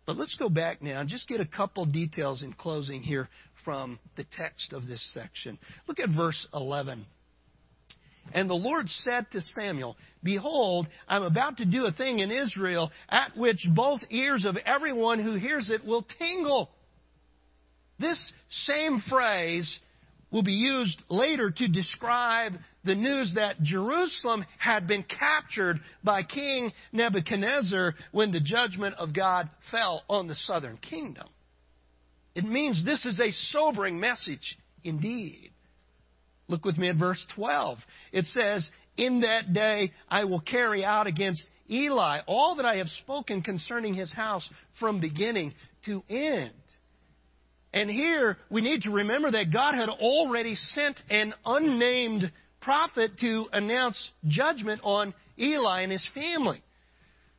But 0.05 0.15
let's 0.15 0.35
go 0.35 0.47
back 0.47 0.81
now 0.81 1.01
and 1.01 1.09
just 1.09 1.27
get 1.27 1.41
a 1.41 1.45
couple 1.45 1.85
details 1.85 2.43
in 2.43 2.53
closing 2.53 3.01
here 3.01 3.27
from 3.65 3.99
the 4.15 4.23
text 4.37 4.71
of 4.71 4.87
this 4.87 5.05
section. 5.13 5.59
Look 5.87 5.99
at 5.99 6.07
verse 6.09 6.47
11. 6.53 7.05
And 8.33 8.49
the 8.49 8.53
Lord 8.53 8.87
said 8.87 9.29
to 9.31 9.41
Samuel, 9.41 9.97
Behold, 10.23 10.87
I'm 11.09 11.23
about 11.23 11.57
to 11.57 11.65
do 11.65 11.85
a 11.85 11.91
thing 11.91 12.19
in 12.19 12.31
Israel 12.31 12.89
at 13.09 13.35
which 13.35 13.67
both 13.75 13.99
ears 14.09 14.45
of 14.45 14.55
everyone 14.65 15.21
who 15.21 15.35
hears 15.35 15.69
it 15.69 15.83
will 15.83 16.05
tingle. 16.17 16.69
This 17.99 18.31
same 18.65 19.01
phrase 19.09 19.79
will 20.31 20.43
be 20.43 20.53
used 20.53 21.01
later 21.09 21.51
to 21.51 21.67
describe 21.67 22.53
the 22.83 22.95
news 22.95 23.33
that 23.35 23.61
Jerusalem 23.61 24.45
had 24.57 24.87
been 24.87 25.03
captured 25.03 25.79
by 26.03 26.23
King 26.23 26.71
Nebuchadnezzar 26.91 27.93
when 28.11 28.31
the 28.31 28.39
judgment 28.39 28.95
of 28.95 29.13
God 29.13 29.49
fell 29.69 30.03
on 30.09 30.27
the 30.27 30.35
southern 30.35 30.77
kingdom. 30.77 31.27
It 32.33 32.45
means 32.45 32.83
this 32.83 33.05
is 33.05 33.19
a 33.19 33.31
sobering 33.51 33.99
message 33.99 34.57
indeed. 34.83 35.51
Look 36.47 36.65
with 36.65 36.77
me 36.77 36.89
at 36.89 36.95
verse 36.95 37.23
12. 37.35 37.77
It 38.11 38.25
says, 38.25 38.69
In 38.97 39.21
that 39.21 39.53
day 39.53 39.91
I 40.09 40.23
will 40.23 40.41
carry 40.41 40.83
out 40.83 41.07
against 41.07 41.43
Eli 41.69 42.19
all 42.25 42.55
that 42.55 42.65
I 42.65 42.77
have 42.77 42.87
spoken 42.87 43.41
concerning 43.41 43.93
his 43.93 44.13
house 44.13 44.47
from 44.79 44.99
beginning 44.99 45.53
to 45.85 46.03
end. 46.09 46.51
And 47.73 47.89
here 47.89 48.37
we 48.49 48.61
need 48.61 48.81
to 48.81 48.91
remember 48.91 49.31
that 49.31 49.53
God 49.53 49.75
had 49.75 49.87
already 49.87 50.55
sent 50.55 50.99
an 51.09 51.33
unnamed 51.45 52.31
prophet 52.61 53.11
to 53.19 53.47
announce 53.51 54.11
judgment 54.27 54.81
on 54.83 55.13
Eli 55.37 55.81
and 55.81 55.91
his 55.91 56.07
family. 56.13 56.61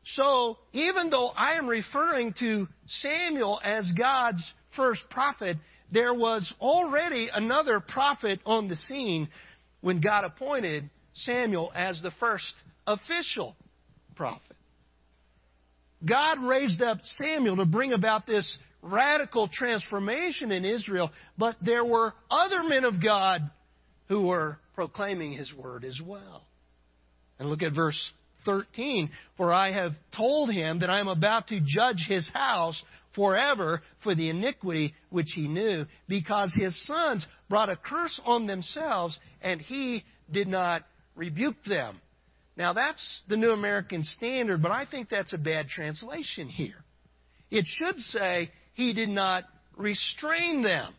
So 0.05 0.59
even 0.73 1.11
though 1.11 1.29
I 1.29 1.53
am 1.55 1.69
referring 1.69 2.35
to 2.41 2.67
Samuel 2.89 3.61
as 3.63 3.91
God's 3.97 4.43
first 4.77 5.03
prophet, 5.11 5.57
there 5.93 6.15
was 6.15 6.53
already 6.61 7.29
another 7.33 7.79
prophet 7.81 8.41
on 8.45 8.69
the 8.69 8.77
scene 8.77 9.29
when 9.81 10.01
God 10.01 10.25
appointed 10.25 10.91
Samuel 11.15 11.71
as 11.75 12.01
the 12.03 12.11
first 12.19 12.53
official 12.87 13.55
prophet. 14.17 14.57
God 16.05 16.43
raised 16.43 16.83
up 16.83 16.99
Samuel 17.03 17.57
to 17.57 17.67
bring 17.67 17.93
about 17.93 18.27
this 18.27 18.57
radical 18.81 19.49
transformation 19.49 20.51
in 20.51 20.65
Israel, 20.65 21.11
but 21.39 21.57
there 21.63 21.85
were 21.85 22.13
other 22.29 22.65
men 22.65 22.85
of 22.85 23.03
God 23.03 23.49
who 24.13 24.21
were 24.21 24.59
proclaiming 24.75 25.33
his 25.33 25.55
word 25.55 25.87
as 25.87 25.99
well. 26.05 26.45
And 27.39 27.49
look 27.49 27.63
at 27.63 27.75
verse 27.75 28.13
13. 28.45 29.09
For 29.39 29.55
I 29.55 29.73
have 29.73 29.93
told 30.15 30.53
him 30.53 30.81
that 30.81 30.91
I 30.91 31.01
am 31.01 31.09
about 31.09 31.49
to 31.49 31.61
judge 31.65 32.05
his 32.07 32.29
house 32.29 32.83
forever 33.17 33.81
for 34.05 34.15
the 34.15 34.29
iniquity 34.29 34.93
which 35.09 35.33
he 35.35 35.49
knew, 35.49 35.87
because 36.09 36.53
his 36.55 36.79
sons 36.87 37.27
brought 37.49 37.71
a 37.71 37.77
curse 37.77 38.21
on 38.27 38.47
themselves, 38.47 39.19
and 39.41 39.63
he 39.63 40.05
did 40.31 40.47
not 40.47 40.83
rebuke 41.17 41.65
them. 41.65 41.99
Now, 42.55 42.75
that's 42.75 43.23
the 43.31 43.39
New 43.39 43.53
American 43.53 44.03
Standard, 44.03 44.61
but 44.61 44.73
I 44.73 44.85
think 44.85 45.09
that's 45.09 45.33
a 45.33 45.39
bad 45.39 45.69
translation 45.69 46.51
here. 46.51 46.85
It 47.51 47.65
should 47.67 47.99
say, 47.99 48.51
he 48.75 48.93
did 48.93 49.09
not 49.09 49.45
restrain 49.75 50.63
them. 50.63 50.93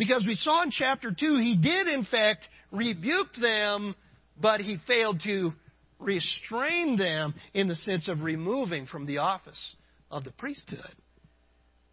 Because 0.00 0.24
we 0.26 0.34
saw 0.34 0.62
in 0.62 0.70
chapter 0.70 1.10
2, 1.12 1.36
he 1.36 1.58
did, 1.58 1.86
in 1.86 2.04
fact, 2.04 2.48
rebuke 2.72 3.34
them, 3.38 3.94
but 4.40 4.62
he 4.62 4.78
failed 4.86 5.20
to 5.24 5.52
restrain 5.98 6.96
them 6.96 7.34
in 7.52 7.68
the 7.68 7.76
sense 7.76 8.08
of 8.08 8.22
removing 8.22 8.86
from 8.86 9.04
the 9.04 9.18
office 9.18 9.76
of 10.10 10.24
the 10.24 10.30
priesthood. 10.30 10.94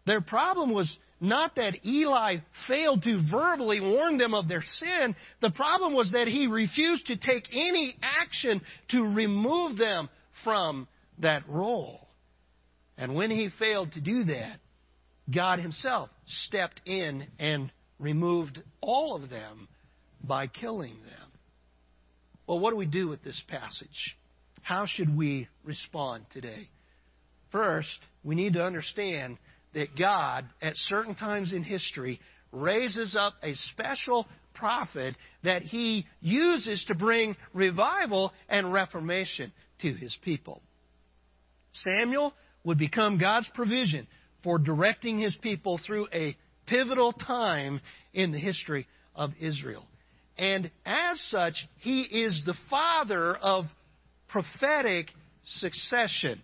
Their 0.06 0.22
problem 0.22 0.72
was 0.72 0.96
not 1.20 1.56
that 1.56 1.84
Eli 1.84 2.36
failed 2.66 3.02
to 3.02 3.20
verbally 3.30 3.80
warn 3.80 4.16
them 4.16 4.32
of 4.32 4.48
their 4.48 4.62
sin. 4.62 5.14
The 5.42 5.50
problem 5.50 5.92
was 5.92 6.12
that 6.12 6.28
he 6.28 6.46
refused 6.46 7.08
to 7.08 7.16
take 7.18 7.48
any 7.52 7.94
action 8.00 8.62
to 8.88 9.02
remove 9.02 9.76
them 9.76 10.08
from 10.44 10.88
that 11.18 11.46
role. 11.46 12.08
And 12.96 13.14
when 13.14 13.30
he 13.30 13.50
failed 13.58 13.92
to 13.92 14.00
do 14.00 14.24
that, 14.24 14.60
God 15.30 15.58
himself 15.58 16.08
stepped 16.46 16.80
in 16.86 17.26
and 17.38 17.70
removed 17.98 18.62
all 18.80 19.14
of 19.14 19.30
them 19.30 19.68
by 20.22 20.46
killing 20.46 20.94
them. 20.94 21.32
Well, 22.46 22.60
what 22.60 22.70
do 22.70 22.76
we 22.76 22.86
do 22.86 23.08
with 23.08 23.22
this 23.22 23.40
passage? 23.48 24.16
How 24.62 24.86
should 24.86 25.16
we 25.16 25.48
respond 25.64 26.24
today? 26.32 26.68
First, 27.52 28.06
we 28.24 28.34
need 28.34 28.54
to 28.54 28.64
understand 28.64 29.38
that 29.74 29.96
God, 29.98 30.44
at 30.60 30.74
certain 30.76 31.14
times 31.14 31.52
in 31.52 31.62
history, 31.62 32.20
raises 32.52 33.16
up 33.18 33.34
a 33.42 33.54
special 33.72 34.26
prophet 34.54 35.14
that 35.44 35.62
he 35.62 36.06
uses 36.20 36.84
to 36.88 36.94
bring 36.94 37.36
revival 37.52 38.32
and 38.48 38.72
reformation 38.72 39.52
to 39.80 39.92
his 39.92 40.16
people. 40.24 40.60
Samuel 41.72 42.34
would 42.64 42.78
become 42.78 43.18
God's 43.18 43.48
provision 43.54 44.06
for 44.42 44.58
directing 44.58 45.18
his 45.18 45.36
people 45.42 45.78
through 45.86 46.08
a 46.12 46.36
pivotal 46.68 47.12
time 47.12 47.80
in 48.12 48.32
the 48.32 48.38
history 48.38 48.86
of 49.14 49.30
Israel. 49.40 49.86
And 50.36 50.70
as 50.86 51.20
such, 51.30 51.54
he 51.78 52.02
is 52.02 52.42
the 52.46 52.54
father 52.70 53.34
of 53.36 53.64
prophetic 54.28 55.08
succession. 55.44 56.40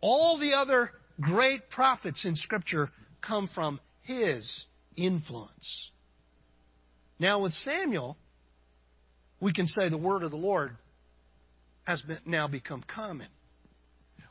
All 0.00 0.38
the 0.38 0.52
other 0.52 0.90
great 1.20 1.70
prophets 1.70 2.24
in 2.24 2.36
Scripture 2.36 2.90
come 3.26 3.48
from 3.54 3.80
his 4.02 4.64
influence. 4.96 5.90
Now, 7.18 7.40
with 7.40 7.52
Samuel, 7.52 8.16
we 9.40 9.52
can 9.52 9.66
say 9.66 9.88
the 9.88 9.96
word 9.96 10.22
of 10.22 10.30
the 10.30 10.36
Lord 10.36 10.76
has 11.84 12.00
been, 12.02 12.18
now 12.26 12.48
become 12.48 12.82
common. 12.94 13.28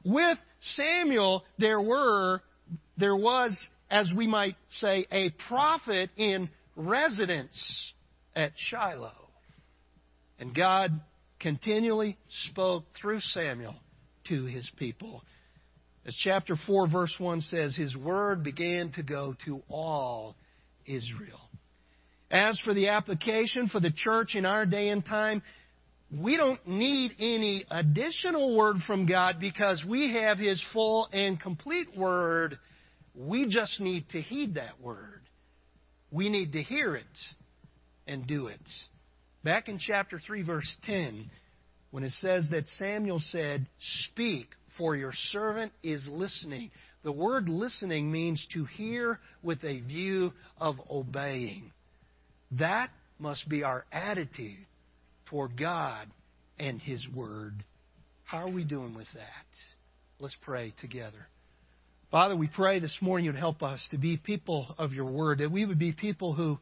With 0.03 0.37
Samuel, 0.61 1.43
there 1.57 1.81
were, 1.81 2.41
there 2.97 3.15
was, 3.15 3.55
as 3.89 4.11
we 4.15 4.27
might 4.27 4.55
say, 4.67 5.05
a 5.11 5.31
prophet 5.47 6.09
in 6.15 6.49
residence 6.75 7.93
at 8.35 8.51
Shiloh. 8.55 9.11
And 10.39 10.55
God 10.55 10.99
continually 11.39 12.17
spoke 12.47 12.85
through 12.99 13.19
Samuel 13.19 13.75
to 14.27 14.45
his 14.45 14.69
people. 14.77 15.23
As 16.05 16.15
chapter 16.23 16.55
4, 16.65 16.87
verse 16.89 17.13
1 17.17 17.41
says, 17.41 17.75
his 17.75 17.95
word 17.95 18.43
began 18.43 18.91
to 18.93 19.03
go 19.03 19.35
to 19.45 19.61
all 19.69 20.35
Israel. 20.85 21.39
As 22.31 22.59
for 22.63 22.73
the 22.73 22.89
application 22.89 23.67
for 23.67 23.79
the 23.79 23.91
church 23.91 24.35
in 24.35 24.45
our 24.45 24.65
day 24.65 24.89
and 24.89 25.05
time, 25.05 25.41
we 26.15 26.37
don't 26.37 26.65
need 26.67 27.13
any 27.19 27.65
additional 27.69 28.55
word 28.55 28.77
from 28.87 29.05
God 29.05 29.39
because 29.39 29.83
we 29.87 30.13
have 30.13 30.39
His 30.39 30.63
full 30.73 31.07
and 31.11 31.39
complete 31.39 31.95
word. 31.95 32.57
We 33.19 33.47
just 33.47 33.81
need 33.81 34.07
to 34.11 34.21
heed 34.21 34.55
that 34.55 34.79
word. 34.79 35.21
We 36.09 36.29
need 36.29 36.53
to 36.53 36.63
hear 36.63 36.95
it 36.95 37.05
and 38.07 38.25
do 38.25 38.47
it. 38.47 38.61
Back 39.43 39.67
in 39.67 39.77
chapter 39.77 40.21
3, 40.25 40.41
verse 40.43 40.77
10, 40.83 41.29
when 41.91 42.03
it 42.05 42.13
says 42.13 42.47
that 42.51 42.65
Samuel 42.77 43.19
said, 43.19 43.67
Speak, 44.07 44.47
for 44.77 44.95
your 44.95 45.11
servant 45.31 45.73
is 45.83 46.07
listening. 46.09 46.71
The 47.03 47.11
word 47.11 47.49
listening 47.49 48.09
means 48.09 48.45
to 48.53 48.63
hear 48.63 49.19
with 49.43 49.65
a 49.65 49.81
view 49.81 50.31
of 50.57 50.75
obeying. 50.89 51.71
That 52.51 52.89
must 53.19 53.49
be 53.49 53.63
our 53.63 53.85
attitude 53.91 54.65
toward 55.25 55.59
God 55.59 56.07
and 56.57 56.81
His 56.81 57.05
Word. 57.13 57.65
How 58.23 58.39
are 58.39 58.49
we 58.49 58.63
doing 58.63 58.95
with 58.95 59.07
that? 59.13 60.19
Let's 60.19 60.37
pray 60.41 60.73
together. 60.79 61.27
Father, 62.11 62.35
we 62.35 62.47
pray 62.47 62.79
this 62.79 62.97
morning 63.01 63.25
you'd 63.25 63.35
help 63.35 63.61
us 63.61 63.79
to 63.91 63.97
be 63.99 64.17
people 64.17 64.73
of 64.79 64.93
your 64.93 65.05
Word, 65.05 65.39
that 65.39 65.51
we 65.51 65.63
would 65.63 65.77
be 65.77 65.91
people 65.91 66.33
who 66.33 66.57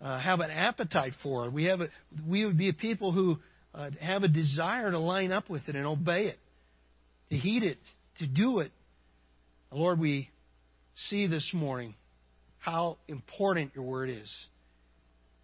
uh, 0.00 0.20
have 0.20 0.38
an 0.38 0.52
appetite 0.52 1.14
for 1.20 1.46
it. 1.46 1.52
We, 1.52 1.64
have 1.64 1.80
a, 1.80 1.88
we 2.24 2.46
would 2.46 2.56
be 2.56 2.70
people 2.70 3.10
who 3.10 3.38
uh, 3.74 3.90
have 4.00 4.22
a 4.22 4.28
desire 4.28 4.92
to 4.92 4.98
line 5.00 5.32
up 5.32 5.50
with 5.50 5.62
it 5.68 5.74
and 5.74 5.84
obey 5.84 6.26
it, 6.26 6.38
to 7.30 7.36
heed 7.36 7.64
it, 7.64 7.78
to 8.20 8.28
do 8.28 8.60
it. 8.60 8.70
Lord, 9.72 9.98
we 9.98 10.30
see 11.08 11.26
this 11.26 11.50
morning 11.52 11.96
how 12.60 12.98
important 13.08 13.72
your 13.74 13.84
Word 13.84 14.10
is. 14.10 14.32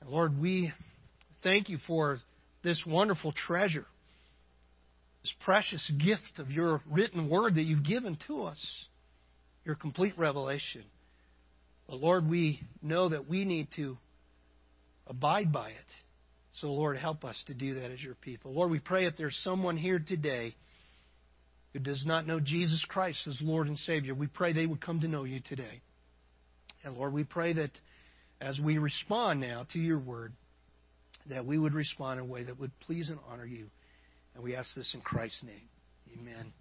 And 0.01 0.11
Lord, 0.11 0.41
we 0.41 0.73
thank 1.43 1.69
you 1.69 1.79
for 1.89 2.21
this 2.63 2.81
wonderful 2.87 3.33
treasure, 3.33 3.87
this 5.23 5.35
precious 5.45 5.93
gift 5.99 6.39
of 6.39 6.53
your 6.53 6.83
written 6.89 7.29
word 7.29 7.57
that 7.57 7.63
you've 7.63 7.85
given 7.85 8.17
to 8.29 8.45
us, 8.45 8.87
your 9.65 9.75
complete 9.75 10.19
revelation. 10.19 10.85
But 11.87 12.01
Lord, 12.01 12.29
we 12.29 12.61
know 12.83 13.09
that 13.09 13.29
we 13.29 13.45
need 13.45 13.69
to 13.77 13.99
abide 15.07 15.53
by 15.53 15.71
it. 15.71 15.77
So, 16.61 16.69
Lord, 16.69 16.97
help 16.97 17.25
us 17.25 17.41
to 17.47 17.55
do 17.55 17.75
that 17.75 17.91
as 17.91 18.03
your 18.03 18.15
people. 18.15 18.53
Lord, 18.53 18.71
we 18.71 18.81
pray 18.81 19.07
if 19.07 19.17
there's 19.17 19.39
someone 19.45 19.77
here 19.77 20.03
today 20.05 20.55
who 21.73 21.79
does 21.79 22.05
not 22.05 22.27
know 22.27 22.41
Jesus 22.41 22.85
Christ 22.89 23.27
as 23.29 23.39
Lord 23.41 23.69
and 23.69 23.79
Savior, 23.79 24.15
we 24.15 24.27
pray 24.27 24.53
they 24.53 24.67
would 24.67 24.81
come 24.81 25.01
to 25.01 25.09
know 25.09 25.25
you 25.25 25.41
today. 25.41 25.81
And 26.83 26.97
Lord, 26.97 27.13
we 27.13 27.25
pray 27.25 27.53
that 27.53 27.71
as 28.41 28.59
we 28.59 28.79
respond 28.79 29.41
now 29.41 29.67
to 29.73 29.79
your 29.79 29.99
word, 29.99 30.33
that 31.29 31.45
we 31.45 31.59
would 31.59 31.75
respond 31.75 32.19
in 32.19 32.27
a 32.27 32.29
way 32.29 32.43
that 32.45 32.59
would 32.59 32.73
please 32.81 33.09
and 33.09 33.19
honor 33.31 33.45
you. 33.45 33.67
And 34.35 34.43
we 34.43 34.57
ask 34.57 34.75
this 34.75 34.93
in 34.95 35.01
Christ's 35.01 35.45
name. 35.45 35.69
Amen. 36.19 36.53